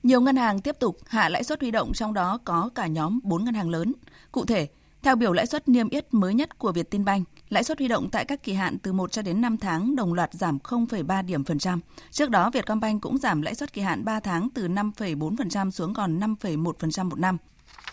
[0.03, 3.19] Nhiều ngân hàng tiếp tục hạ lãi suất huy động trong đó có cả nhóm
[3.23, 3.93] 4 ngân hàng lớn.
[4.31, 4.67] Cụ thể,
[5.01, 8.25] theo biểu lãi suất niêm yết mới nhất của Vietinbank, lãi suất huy động tại
[8.25, 11.59] các kỳ hạn từ 1 cho đến 5 tháng đồng loạt giảm 0,3 điểm phần
[11.59, 11.79] trăm.
[12.11, 16.19] Trước đó, Vietcombank cũng giảm lãi suất kỳ hạn 3 tháng từ 5,4% xuống còn
[16.19, 17.37] 5,1% một năm.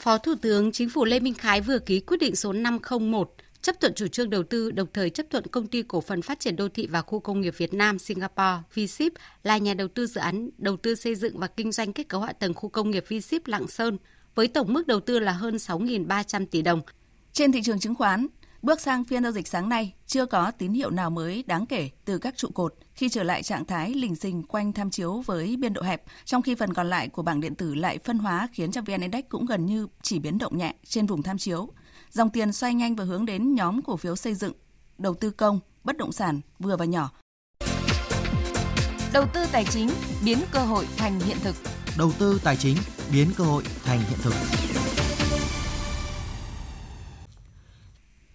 [0.00, 3.80] Phó Thủ tướng Chính phủ Lê Minh Khái vừa ký quyết định số 501 chấp
[3.80, 6.56] thuận chủ trương đầu tư, đồng thời chấp thuận công ty cổ phần phát triển
[6.56, 10.20] đô thị và khu công nghiệp Việt Nam Singapore VSIP là nhà đầu tư dự
[10.20, 13.04] án đầu tư xây dựng và kinh doanh kết cấu hạ tầng khu công nghiệp
[13.08, 13.98] VSIP Lạng Sơn
[14.34, 16.80] với tổng mức đầu tư là hơn 6.300 tỷ đồng.
[17.32, 18.26] Trên thị trường chứng khoán,
[18.62, 21.90] Bước sang phiên giao dịch sáng nay, chưa có tín hiệu nào mới đáng kể
[22.04, 25.56] từ các trụ cột khi trở lại trạng thái lình xình quanh tham chiếu với
[25.56, 28.48] biên độ hẹp, trong khi phần còn lại của bảng điện tử lại phân hóa
[28.52, 31.68] khiến cho VN Index cũng gần như chỉ biến động nhẹ trên vùng tham chiếu.
[32.10, 34.52] Dòng tiền xoay nhanh và hướng đến nhóm cổ phiếu xây dựng,
[34.98, 37.10] đầu tư công, bất động sản vừa và nhỏ.
[39.12, 39.90] Đầu tư tài chính
[40.24, 41.56] biến cơ hội thành hiện thực.
[41.98, 42.76] Đầu tư tài chính
[43.12, 44.34] biến cơ hội thành hiện thực.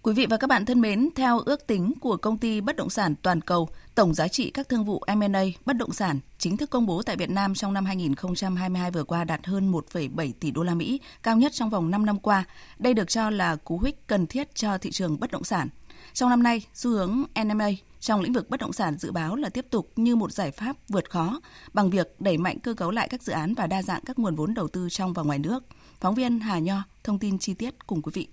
[0.06, 2.90] Quý vị và các bạn thân mến, theo ước tính của công ty bất động
[2.90, 6.70] sản toàn cầu, tổng giá trị các thương vụ M&A bất động sản chính thức
[6.70, 10.62] công bố tại Việt Nam trong năm 2022 vừa qua đạt hơn 1,7 tỷ đô
[10.62, 12.44] la Mỹ, cao nhất trong vòng 5 năm qua.
[12.78, 15.68] Đây được cho là cú hích cần thiết cho thị trường bất động sản.
[16.12, 19.48] Trong năm nay, xu hướng M&A trong lĩnh vực bất động sản dự báo là
[19.48, 21.40] tiếp tục như một giải pháp vượt khó
[21.72, 24.34] bằng việc đẩy mạnh cơ cấu lại các dự án và đa dạng các nguồn
[24.34, 25.64] vốn đầu tư trong và ngoài nước.
[26.00, 28.28] Phóng viên Hà Nho thông tin chi tiết cùng quý vị.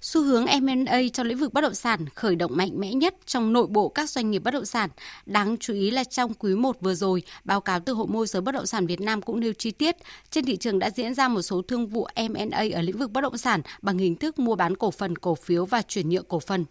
[0.00, 3.52] Xu hướng M&A trong lĩnh vực bất động sản khởi động mạnh mẽ nhất trong
[3.52, 4.90] nội bộ các doanh nghiệp bất động sản.
[5.26, 8.42] Đáng chú ý là trong quý 1 vừa rồi, báo cáo từ Hội môi giới
[8.42, 9.96] bất động sản Việt Nam cũng nêu chi tiết,
[10.30, 13.20] trên thị trường đã diễn ra một số thương vụ M&A ở lĩnh vực bất
[13.20, 16.40] động sản bằng hình thức mua bán cổ phần, cổ phiếu và chuyển nhượng cổ
[16.40, 16.64] phần.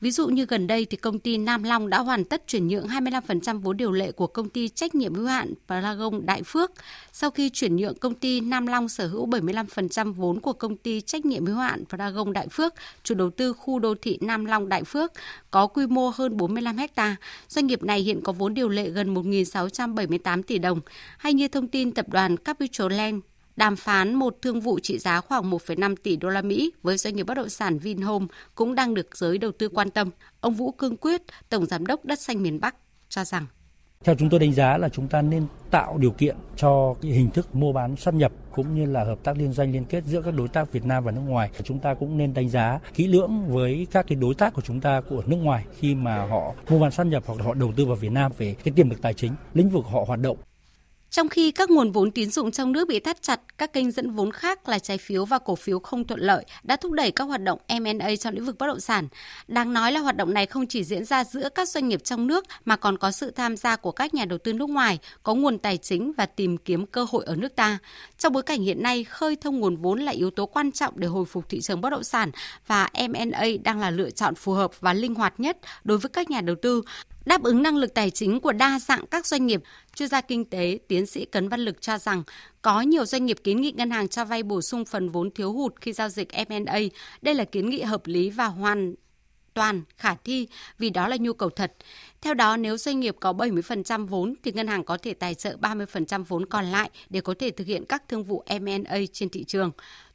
[0.00, 2.86] Ví dụ như gần đây thì công ty Nam Long đã hoàn tất chuyển nhượng
[2.86, 6.72] 25% vốn điều lệ của công ty trách nhiệm hữu hạn Paragon Đại Phước.
[7.12, 11.00] Sau khi chuyển nhượng công ty Nam Long sở hữu 75% vốn của công ty
[11.00, 14.68] trách nhiệm hữu hạn Paragon Đại Phước, chủ đầu tư khu đô thị Nam Long
[14.68, 15.12] Đại Phước,
[15.50, 17.16] có quy mô hơn 45 ha.
[17.48, 20.80] Doanh nghiệp này hiện có vốn điều lệ gần 1.678 tỷ đồng.
[21.18, 23.20] Hay như thông tin tập đoàn Capital Land
[23.60, 27.16] Đàm phán một thương vụ trị giá khoảng 1,5 tỷ đô la Mỹ với doanh
[27.16, 30.10] nghiệp bất động sản Vinhome cũng đang được giới đầu tư quan tâm.
[30.40, 32.76] Ông Vũ Cương Quyết, Tổng Giám đốc Đất Xanh miền Bắc,
[33.08, 33.46] cho rằng
[34.04, 37.30] theo chúng tôi đánh giá là chúng ta nên tạo điều kiện cho cái hình
[37.30, 40.22] thức mua bán sát nhập cũng như là hợp tác liên doanh liên kết giữa
[40.22, 41.50] các đối tác Việt Nam và nước ngoài.
[41.64, 44.80] Chúng ta cũng nên đánh giá kỹ lưỡng với các cái đối tác của chúng
[44.80, 47.86] ta của nước ngoài khi mà họ mua bán sát nhập hoặc họ đầu tư
[47.86, 50.36] vào Việt Nam về cái tiềm lực tài chính, lĩnh vực họ hoạt động
[51.10, 54.10] trong khi các nguồn vốn tín dụng trong nước bị thắt chặt, các kênh dẫn
[54.10, 57.24] vốn khác là trái phiếu và cổ phiếu không thuận lợi đã thúc đẩy các
[57.24, 59.08] hoạt động M&A trong lĩnh vực bất động sản.
[59.48, 62.26] Đáng nói là hoạt động này không chỉ diễn ra giữa các doanh nghiệp trong
[62.26, 65.34] nước mà còn có sự tham gia của các nhà đầu tư nước ngoài, có
[65.34, 67.78] nguồn tài chính và tìm kiếm cơ hội ở nước ta.
[68.18, 71.08] Trong bối cảnh hiện nay, khơi thông nguồn vốn là yếu tố quan trọng để
[71.08, 72.30] hồi phục thị trường bất động sản
[72.66, 76.30] và M&A đang là lựa chọn phù hợp và linh hoạt nhất đối với các
[76.30, 76.82] nhà đầu tư
[77.30, 79.62] Đáp ứng năng lực tài chính của đa dạng các doanh nghiệp,
[79.94, 82.22] chuyên gia kinh tế tiến sĩ Cấn Văn Lực cho rằng
[82.62, 85.52] có nhiều doanh nghiệp kiến nghị ngân hàng cho vay bổ sung phần vốn thiếu
[85.52, 86.78] hụt khi giao dịch M&A.
[87.22, 88.94] Đây là kiến nghị hợp lý và hoàn
[89.54, 91.72] toàn khả thi vì đó là nhu cầu thật.
[92.20, 95.56] Theo đó, nếu doanh nghiệp có 70% vốn thì ngân hàng có thể tài trợ
[95.60, 99.44] 30% vốn còn lại để có thể thực hiện các thương vụ M&A trên thị
[99.44, 99.70] trường.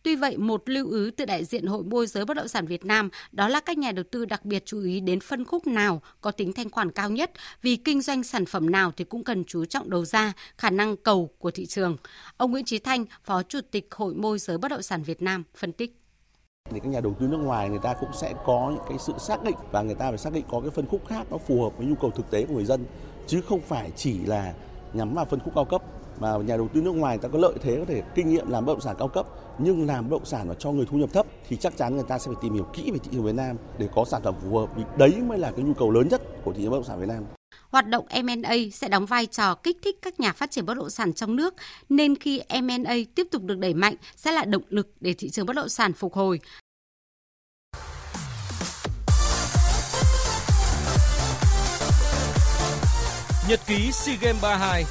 [0.06, 2.86] Tuy vậy, một lưu ý từ đại diện Hội môi giới bất động sản Việt
[2.86, 6.02] Nam đó là các nhà đầu tư đặc biệt chú ý đến phân khúc nào
[6.22, 7.32] có tính thanh khoản cao nhất
[7.62, 10.98] vì kinh doanh sản phẩm nào thì cũng cần chú trọng đầu ra, khả năng
[10.98, 11.98] cầu của thị trường.
[12.38, 15.44] Ông Nguyễn Trí Thanh, Phó Chủ tịch Hội môi giới bất động sản Việt Nam
[15.56, 15.98] phân tích
[16.72, 19.14] thì các nhà đầu tư nước ngoài người ta cũng sẽ có những cái sự
[19.20, 21.64] xác định và người ta phải xác định có cái phân khúc khác nó phù
[21.64, 22.86] hợp với nhu cầu thực tế của người dân
[23.28, 24.54] chứ không phải chỉ là
[24.96, 25.82] nhắm vào phân khúc cao cấp
[26.20, 28.66] mà nhà đầu tư nước ngoài ta có lợi thế có thể kinh nghiệm làm
[28.66, 29.28] bất động sản cao cấp
[29.58, 32.06] nhưng làm bất động sản mà cho người thu nhập thấp thì chắc chắn người
[32.08, 34.36] ta sẽ phải tìm hiểu kỹ về thị trường Việt Nam để có sản phẩm
[34.44, 36.78] phù hợp vì đấy mới là cái nhu cầu lớn nhất của thị trường bất
[36.78, 37.24] động sản Việt Nam.
[37.70, 40.90] Hoạt động M&A sẽ đóng vai trò kích thích các nhà phát triển bất động
[40.90, 41.54] sản trong nước,
[41.90, 45.46] nên khi M&A tiếp tục được đẩy mạnh sẽ là động lực để thị trường
[45.46, 46.40] bất động sản phục hồi.
[53.50, 54.84] Nhật ký SEA Games 32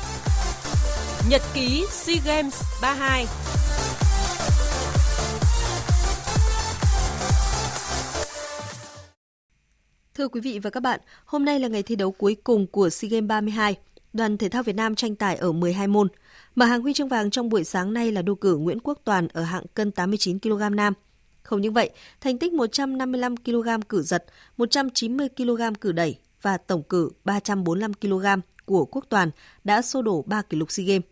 [1.30, 3.26] Nhật ký SEA Games 32
[10.14, 12.90] Thưa quý vị và các bạn, hôm nay là ngày thi đấu cuối cùng của
[12.90, 13.76] SEA Games 32.
[14.12, 16.09] Đoàn thể thao Việt Nam tranh tài ở 12 môn.
[16.55, 19.28] Mở hàng huy chương vàng trong buổi sáng nay là đô cử Nguyễn Quốc Toàn
[19.32, 20.92] ở hạng cân 89 kg nam.
[21.42, 21.90] Không những vậy,
[22.20, 24.24] thành tích 155 kg cử giật,
[24.57, 28.26] 190 kg cử đẩy và tổng cử 345 kg
[28.64, 29.30] của Quốc Toàn
[29.64, 31.05] đã xô đổ 3 kỷ lục SEA Games.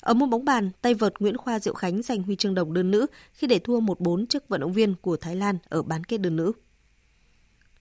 [0.00, 2.90] Ở môn bóng bàn, tay vợt Nguyễn Khoa Diệu Khánh giành huy chương đồng đơn
[2.90, 6.18] nữ khi để thua 1-4 trước vận động viên của Thái Lan ở bán kết
[6.18, 6.52] đơn nữ.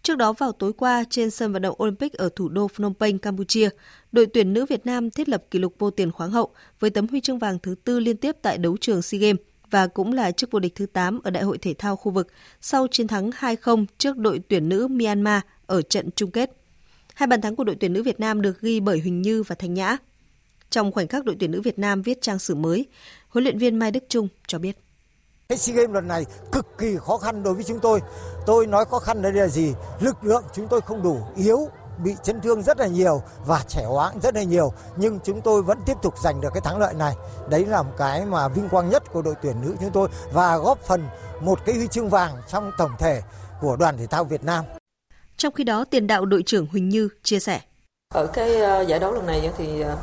[0.04, 3.20] Trước đó vào tối qua trên sân vận động Olympic ở thủ đô Phnom Penh,
[3.20, 3.70] Campuchia,
[4.12, 6.50] đội tuyển nữ Việt Nam thiết lập kỷ lục vô tiền khoáng hậu
[6.80, 9.88] với tấm huy chương vàng thứ tư liên tiếp tại đấu trường SEA Games và
[9.88, 12.28] cũng là chức vô địch thứ 8 ở Đại hội thể thao khu vực
[12.62, 16.59] sau chiến thắng 2-0 trước đội tuyển nữ Myanmar ở trận chung kết.
[17.20, 19.56] Hai bàn thắng của đội tuyển nữ Việt Nam được ghi bởi Huỳnh Như và
[19.60, 19.98] Thanh Nhã.
[20.70, 22.88] Trong khoảnh khắc đội tuyển nữ Việt Nam viết trang sử mới,
[23.30, 24.78] huấn luyện viên Mai Đức Trung cho biết.
[25.50, 28.00] Cái SEA Games lần này cực kỳ khó khăn đối với chúng tôi.
[28.46, 29.74] Tôi nói khó khăn đây là gì?
[30.00, 31.70] Lực lượng chúng tôi không đủ, yếu,
[32.04, 35.62] bị chấn thương rất là nhiều và trẻ hóa rất là nhiều nhưng chúng tôi
[35.62, 37.16] vẫn tiếp tục giành được cái thắng lợi này
[37.50, 40.58] đấy là một cái mà vinh quang nhất của đội tuyển nữ chúng tôi và
[40.58, 41.08] góp phần
[41.42, 43.22] một cái huy chương vàng trong tổng thể
[43.62, 44.66] của đoàn thể thao Việt Nam.
[45.40, 47.60] Trong khi đó, tiền đạo đội trưởng Huỳnh Như chia sẻ.
[48.14, 49.98] Ở cái ờ, giải đấu lần này thì ờ,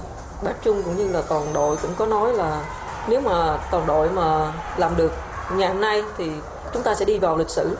[0.45, 2.65] bác Trung cũng như là toàn đội cũng có nói là
[3.09, 5.13] nếu mà toàn đội mà làm được
[5.57, 6.31] ngày hôm nay thì
[6.75, 7.77] chúng ta sẽ đi vào lịch sử.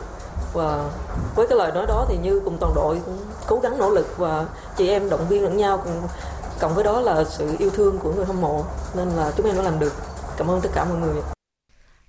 [0.53, 0.83] Và
[1.35, 4.17] với cái lời nói đó thì như cùng toàn đội cũng cố gắng nỗ lực
[4.17, 4.45] và
[4.77, 6.01] chị em động viên lẫn nhau cùng
[6.59, 8.65] cộng với đó là sự yêu thương của người hâm mộ.
[8.95, 9.93] Nên là chúng em đã làm được.
[10.37, 11.36] Cảm ơn tất cả mọi người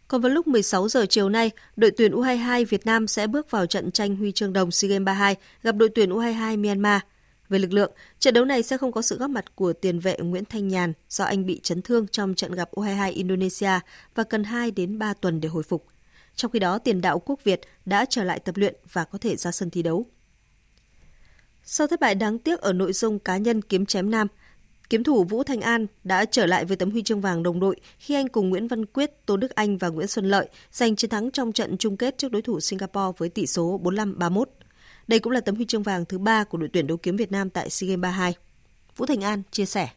[0.09, 3.67] còn vào lúc 16 giờ chiều nay, đội tuyển U22 Việt Nam sẽ bước vào
[3.67, 7.01] trận tranh huy chương đồng SEA Games 32 gặp đội tuyển U22 Myanmar.
[7.49, 10.17] Về lực lượng, trận đấu này sẽ không có sự góp mặt của tiền vệ
[10.19, 13.81] Nguyễn Thanh Nhàn do anh bị chấn thương trong trận gặp U22 Indonesia
[14.15, 15.87] và cần 2 đến 3 tuần để hồi phục.
[16.35, 19.37] Trong khi đó, tiền đạo quốc Việt đã trở lại tập luyện và có thể
[19.37, 20.07] ra sân thi đấu.
[21.65, 24.27] Sau thất bại đáng tiếc ở nội dung cá nhân kiếm chém nam,
[24.91, 27.77] kiếm thủ Vũ Thanh An đã trở lại với tấm huy chương vàng đồng đội
[27.99, 31.11] khi anh cùng Nguyễn Văn Quyết, Tô Đức Anh và Nguyễn Xuân Lợi giành chiến
[31.11, 34.45] thắng trong trận chung kết trước đối thủ Singapore với tỷ số 45-31.
[35.09, 37.33] Đây cũng là tấm huy chương vàng thứ ba của đội tuyển đấu kiếm Việt
[37.33, 38.35] Nam tại SEA Games 32.
[38.97, 39.89] Vũ Thành An chia sẻ.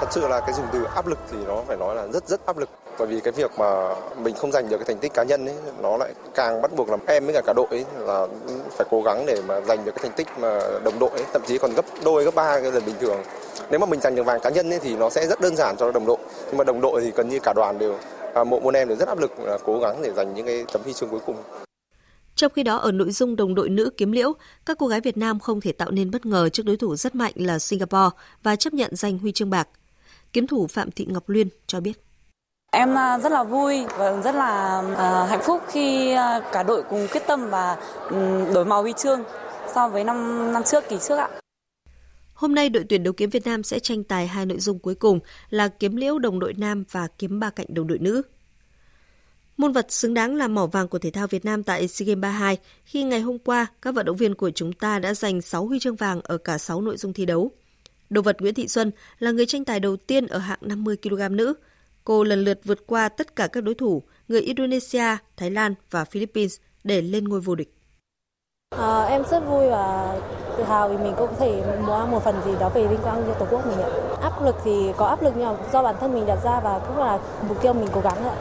[0.00, 2.46] Thật sự là cái dùng từ áp lực thì nó phải nói là rất rất
[2.46, 5.22] áp lực bởi vì cái việc mà mình không giành được cái thành tích cá
[5.22, 8.26] nhân ấy nó lại càng bắt buộc làm em với cả cả đội ấy là
[8.70, 11.42] phải cố gắng để mà giành được cái thành tích mà đồng đội ấy, thậm
[11.46, 13.22] chí còn gấp đôi gấp ba cái lần bình thường
[13.70, 15.76] nếu mà mình giành được vàng cá nhân ấy, thì nó sẽ rất đơn giản
[15.78, 17.98] cho đồng đội nhưng mà đồng đội thì gần như cả đoàn đều
[18.34, 20.64] à, mỗi môn em đều rất áp lực là cố gắng để giành những cái
[20.72, 21.36] tấm huy chương cuối cùng
[22.38, 24.32] trong khi đó ở nội dung đồng đội nữ kiếm liễu,
[24.66, 27.14] các cô gái Việt Nam không thể tạo nên bất ngờ trước đối thủ rất
[27.14, 29.68] mạnh là Singapore và chấp nhận giành huy chương bạc.
[30.32, 31.92] Kiếm thủ Phạm Thị Ngọc Luyên cho biết.
[32.72, 36.14] Em à, rất là vui và rất là uh, hạnh phúc khi
[36.52, 37.76] cả đội cùng quyết tâm và
[38.10, 39.24] um, đổi màu huy chương
[39.74, 41.28] so với năm năm trước kỳ trước ạ.
[42.38, 44.94] Hôm nay đội tuyển đấu kiếm Việt Nam sẽ tranh tài hai nội dung cuối
[44.94, 45.20] cùng
[45.50, 48.22] là kiếm liễu đồng đội nam và kiếm ba cạnh đồng đội nữ.
[49.56, 52.22] Môn vật xứng đáng là mỏ vàng của thể thao Việt Nam tại SEA Games
[52.22, 55.66] 32 khi ngày hôm qua các vận động viên của chúng ta đã giành 6
[55.66, 57.50] huy chương vàng ở cả 6 nội dung thi đấu.
[58.10, 61.36] Đồ vật Nguyễn Thị Xuân là người tranh tài đầu tiên ở hạng 50 kg
[61.36, 61.54] nữ.
[62.04, 66.04] Cô lần lượt vượt qua tất cả các đối thủ người Indonesia, Thái Lan và
[66.04, 67.77] Philippines để lên ngôi vô địch.
[68.70, 70.14] À, em rất vui và
[70.56, 73.24] tự hào vì mình cũng có thể mua một phần gì đó về vinh quang
[73.26, 73.88] cho tổ quốc mình ạ.
[74.22, 76.98] Áp lực thì có áp lực nhưng do bản thân mình đặt ra và cũng
[76.98, 78.40] là mục tiêu mình cố gắng ạ.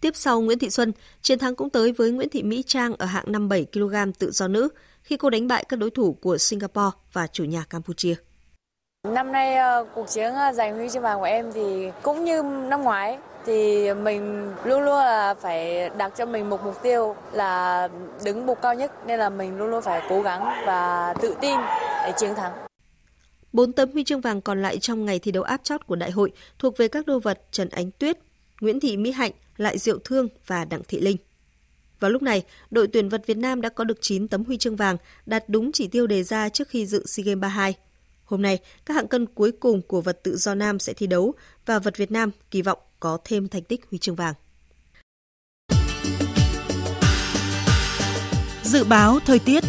[0.00, 0.92] Tiếp sau Nguyễn Thị Xuân,
[1.22, 4.48] chiến thắng cũng tới với Nguyễn Thị Mỹ Trang ở hạng 57 kg tự do
[4.48, 4.68] nữ
[5.02, 8.14] khi cô đánh bại các đối thủ của Singapore và chủ nhà Campuchia.
[9.08, 12.42] Năm nay ờ, cuộc chiến ờ, giành huy chương vàng của em thì cũng như
[12.42, 13.18] năm ngoái
[13.48, 17.88] thì mình luôn luôn là phải đặt cho mình một mục tiêu là
[18.24, 21.56] đứng bục cao nhất nên là mình luôn luôn phải cố gắng và tự tin
[22.04, 22.52] để chiến thắng.
[23.52, 26.10] Bốn tấm huy chương vàng còn lại trong ngày thi đấu áp chót của đại
[26.10, 28.18] hội thuộc về các đô vật Trần Ánh Tuyết,
[28.60, 31.16] Nguyễn Thị Mỹ Hạnh, Lại Diệu Thương và Đặng Thị Linh.
[32.00, 34.76] Vào lúc này, đội tuyển vật Việt Nam đã có được 9 tấm huy chương
[34.76, 34.96] vàng,
[35.26, 37.74] đạt đúng chỉ tiêu đề ra trước khi dự SEA Games 32.
[38.24, 41.34] Hôm nay, các hạng cân cuối cùng của vật tự do nam sẽ thi đấu
[41.66, 44.34] và vật Việt Nam kỳ vọng có thêm thành tích huy chương vàng.
[48.62, 49.64] Dự báo thời tiết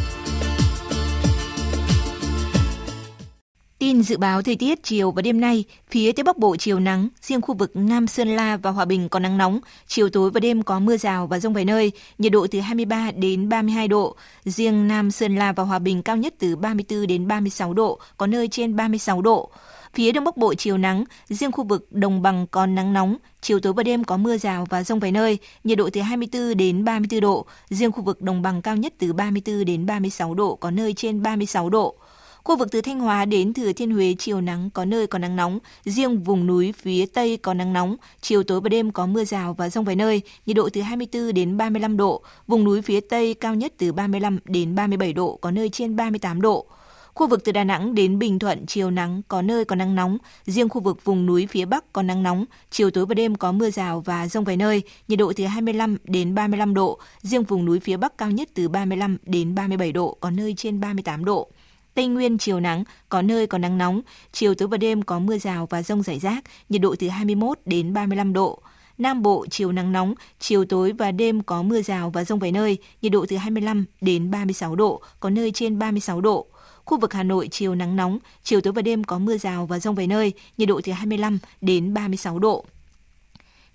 [3.79, 7.09] Tin dự báo thời tiết chiều và đêm nay, phía Tây Bắc Bộ chiều nắng,
[7.21, 10.39] riêng khu vực Nam Sơn La và Hòa Bình có nắng nóng, chiều tối và
[10.39, 14.15] đêm có mưa rào và rông vài nơi, nhiệt độ từ 23 đến 32 độ,
[14.45, 18.27] riêng Nam Sơn La và Hòa Bình cao nhất từ 34 đến 36 độ, có
[18.27, 19.49] nơi trên 36 độ.
[19.93, 23.59] Phía Đông Bắc Bộ chiều nắng, riêng khu vực Đồng Bằng còn nắng nóng, chiều
[23.59, 26.85] tối và đêm có mưa rào và rông vài nơi, nhiệt độ từ 24 đến
[26.85, 30.71] 34 độ, riêng khu vực Đồng Bằng cao nhất từ 34 đến 36 độ, có
[30.71, 31.95] nơi trên 36 độ.
[32.43, 35.35] Khu vực từ Thanh Hóa đến Thừa Thiên Huế chiều nắng có nơi có nắng
[35.35, 39.23] nóng, riêng vùng núi phía Tây có nắng nóng, chiều tối và đêm có mưa
[39.25, 42.99] rào và rông vài nơi, nhiệt độ từ 24 đến 35 độ, vùng núi phía
[42.99, 46.65] Tây cao nhất từ 35 đến 37 độ, có nơi trên 38 độ.
[47.13, 50.17] Khu vực từ Đà Nẵng đến Bình Thuận chiều nắng có nơi có nắng nóng,
[50.45, 53.51] riêng khu vực vùng núi phía Bắc có nắng nóng, chiều tối và đêm có
[53.51, 57.65] mưa rào và rông vài nơi, nhiệt độ từ 25 đến 35 độ, riêng vùng
[57.65, 61.49] núi phía Bắc cao nhất từ 35 đến 37 độ, có nơi trên 38 độ.
[61.93, 64.01] Tây Nguyên chiều nắng, có nơi có nắng nóng,
[64.31, 67.59] chiều tối và đêm có mưa rào và rông rải rác, nhiệt độ từ 21
[67.65, 68.61] đến 35 độ.
[68.97, 72.51] Nam Bộ chiều nắng nóng, chiều tối và đêm có mưa rào và rông vài
[72.51, 76.47] nơi, nhiệt độ từ 25 đến 36 độ, có nơi trên 36 độ.
[76.89, 79.79] Khu vực Hà Nội chiều nắng nóng, chiều tối và đêm có mưa rào và
[79.79, 82.65] rông vài nơi, nhiệt độ từ 25 đến 36 độ.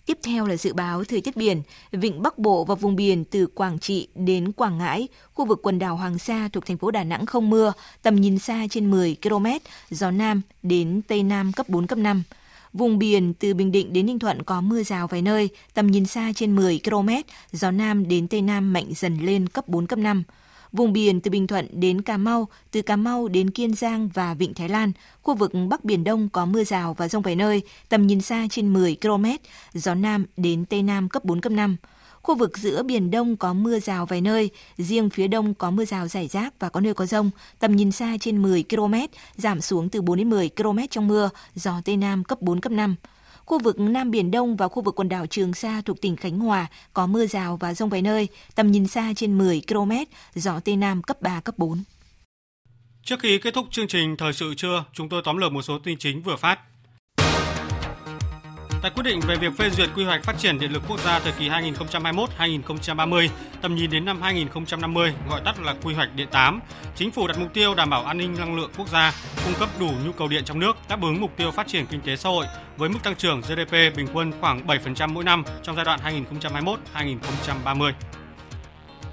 [0.07, 1.63] Tiếp theo là dự báo thời tiết biển,
[1.93, 5.79] vịnh Bắc Bộ và vùng biển từ Quảng Trị đến Quảng Ngãi, khu vực quần
[5.79, 9.17] đảo Hoàng Sa thuộc thành phố Đà Nẵng không mưa, tầm nhìn xa trên 10
[9.23, 9.47] km,
[9.91, 12.23] gió Nam đến Tây Nam cấp 4, cấp 5.
[12.73, 16.07] Vùng biển từ Bình Định đến Ninh Thuận có mưa rào vài nơi, tầm nhìn
[16.07, 17.09] xa trên 10 km,
[17.53, 20.23] gió Nam đến Tây Nam mạnh dần lên cấp 4, cấp 5.
[20.75, 24.35] Vùng biển từ Bình Thuận đến Cà Mau, từ Cà Mau đến Kiên Giang và
[24.35, 27.63] Vịnh Thái Lan, khu vực Bắc Biển Đông có mưa rào và rông vài nơi,
[27.89, 29.25] tầm nhìn xa trên 10 km,
[29.75, 31.77] gió Nam đến Tây Nam cấp 4, cấp 5.
[32.23, 35.85] Khu vực giữa Biển Đông có mưa rào vài nơi, riêng phía Đông có mưa
[35.85, 38.95] rào rải rác và có nơi có rông, tầm nhìn xa trên 10 km,
[39.37, 42.73] giảm xuống từ 4 đến 10 km trong mưa, gió Tây Nam cấp 4, cấp
[42.73, 42.97] 5.
[43.47, 46.39] Khu vực Nam Biển Đông và khu vực quần đảo Trường Sa thuộc tỉnh Khánh
[46.39, 49.93] Hòa có mưa rào và rông vài nơi, tầm nhìn xa trên 10 km,
[50.35, 51.83] gió Tây Nam cấp 3, cấp 4.
[53.03, 55.79] Trước khi kết thúc chương trình Thời sự trưa, chúng tôi tóm lược một số
[55.79, 56.59] tin chính vừa phát.
[58.85, 61.19] Tại quyết định về việc phê duyệt quy hoạch phát triển điện lực quốc gia
[61.19, 63.29] thời kỳ 2021-2030,
[63.61, 66.61] tầm nhìn đến năm 2050, gọi tắt là quy hoạch điện 8,
[66.97, 69.13] chính phủ đặt mục tiêu đảm bảo an ninh năng lượng quốc gia,
[69.45, 72.01] cung cấp đủ nhu cầu điện trong nước, đáp ứng mục tiêu phát triển kinh
[72.01, 75.77] tế xã hội với mức tăng trưởng GDP bình quân khoảng 7% mỗi năm trong
[75.77, 76.01] giai đoạn
[76.95, 77.93] 2021-2030.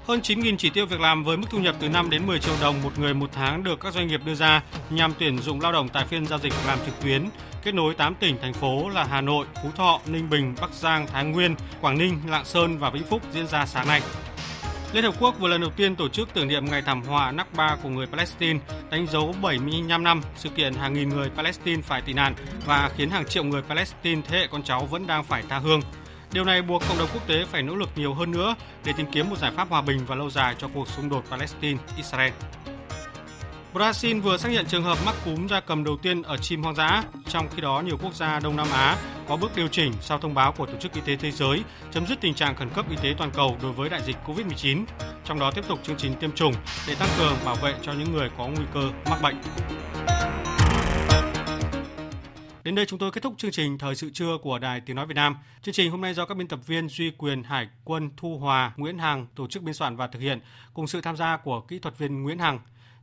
[0.06, 2.54] Hơn 9.000 chỉ tiêu việc làm với mức thu nhập từ 5 đến 10 triệu
[2.60, 5.72] đồng một người một tháng được các doanh nghiệp đưa ra nhằm tuyển dụng lao
[5.72, 7.28] động tại phiên giao dịch làm trực tuyến
[7.62, 11.06] kết nối 8 tỉnh thành phố là Hà Nội, Phú Thọ, Ninh Bình, Bắc Giang,
[11.06, 14.02] Thái Nguyên, Quảng Ninh, Lạng Sơn và Vĩnh Phúc diễn ra sáng nay.
[14.92, 17.76] Liên Hợp Quốc vừa lần đầu tiên tổ chức tưởng niệm ngày thảm họa Nakba
[17.82, 18.60] của người Palestine,
[18.90, 22.34] đánh dấu 75 năm sự kiện hàng nghìn người Palestine phải tị nạn
[22.66, 25.80] và khiến hàng triệu người Palestine thế hệ con cháu vẫn đang phải tha hương.
[26.32, 28.54] Điều này buộc cộng đồng quốc tế phải nỗ lực nhiều hơn nữa
[28.84, 31.24] để tìm kiếm một giải pháp hòa bình và lâu dài cho cuộc xung đột
[31.30, 32.30] Palestine-Israel.
[33.72, 36.74] Brazil vừa xác nhận trường hợp mắc cúm gia cầm đầu tiên ở chim hoang
[36.74, 38.96] dã, trong khi đó nhiều quốc gia Đông Nam Á
[39.28, 42.06] có bước điều chỉnh sau thông báo của Tổ chức Y tế Thế giới chấm
[42.06, 44.84] dứt tình trạng khẩn cấp y tế toàn cầu đối với đại dịch COVID-19,
[45.24, 46.54] trong đó tiếp tục chương trình tiêm chủng
[46.88, 49.36] để tăng cường bảo vệ cho những người có nguy cơ mắc bệnh.
[52.64, 55.06] Đến đây chúng tôi kết thúc chương trình Thời sự trưa của Đài Tiếng Nói
[55.06, 55.36] Việt Nam.
[55.62, 58.72] Chương trình hôm nay do các biên tập viên Duy Quyền, Hải quân, Thu Hòa,
[58.76, 60.40] Nguyễn Hằng tổ chức biên soạn và thực hiện,
[60.74, 62.58] cùng sự tham gia của kỹ thuật viên Nguyễn Hằng,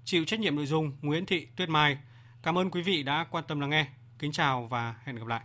[0.09, 1.97] chịu trách nhiệm nội dung Nguyễn Thị Tuyết Mai.
[2.43, 3.87] Cảm ơn quý vị đã quan tâm lắng nghe.
[4.19, 5.41] Kính chào và hẹn gặp lại.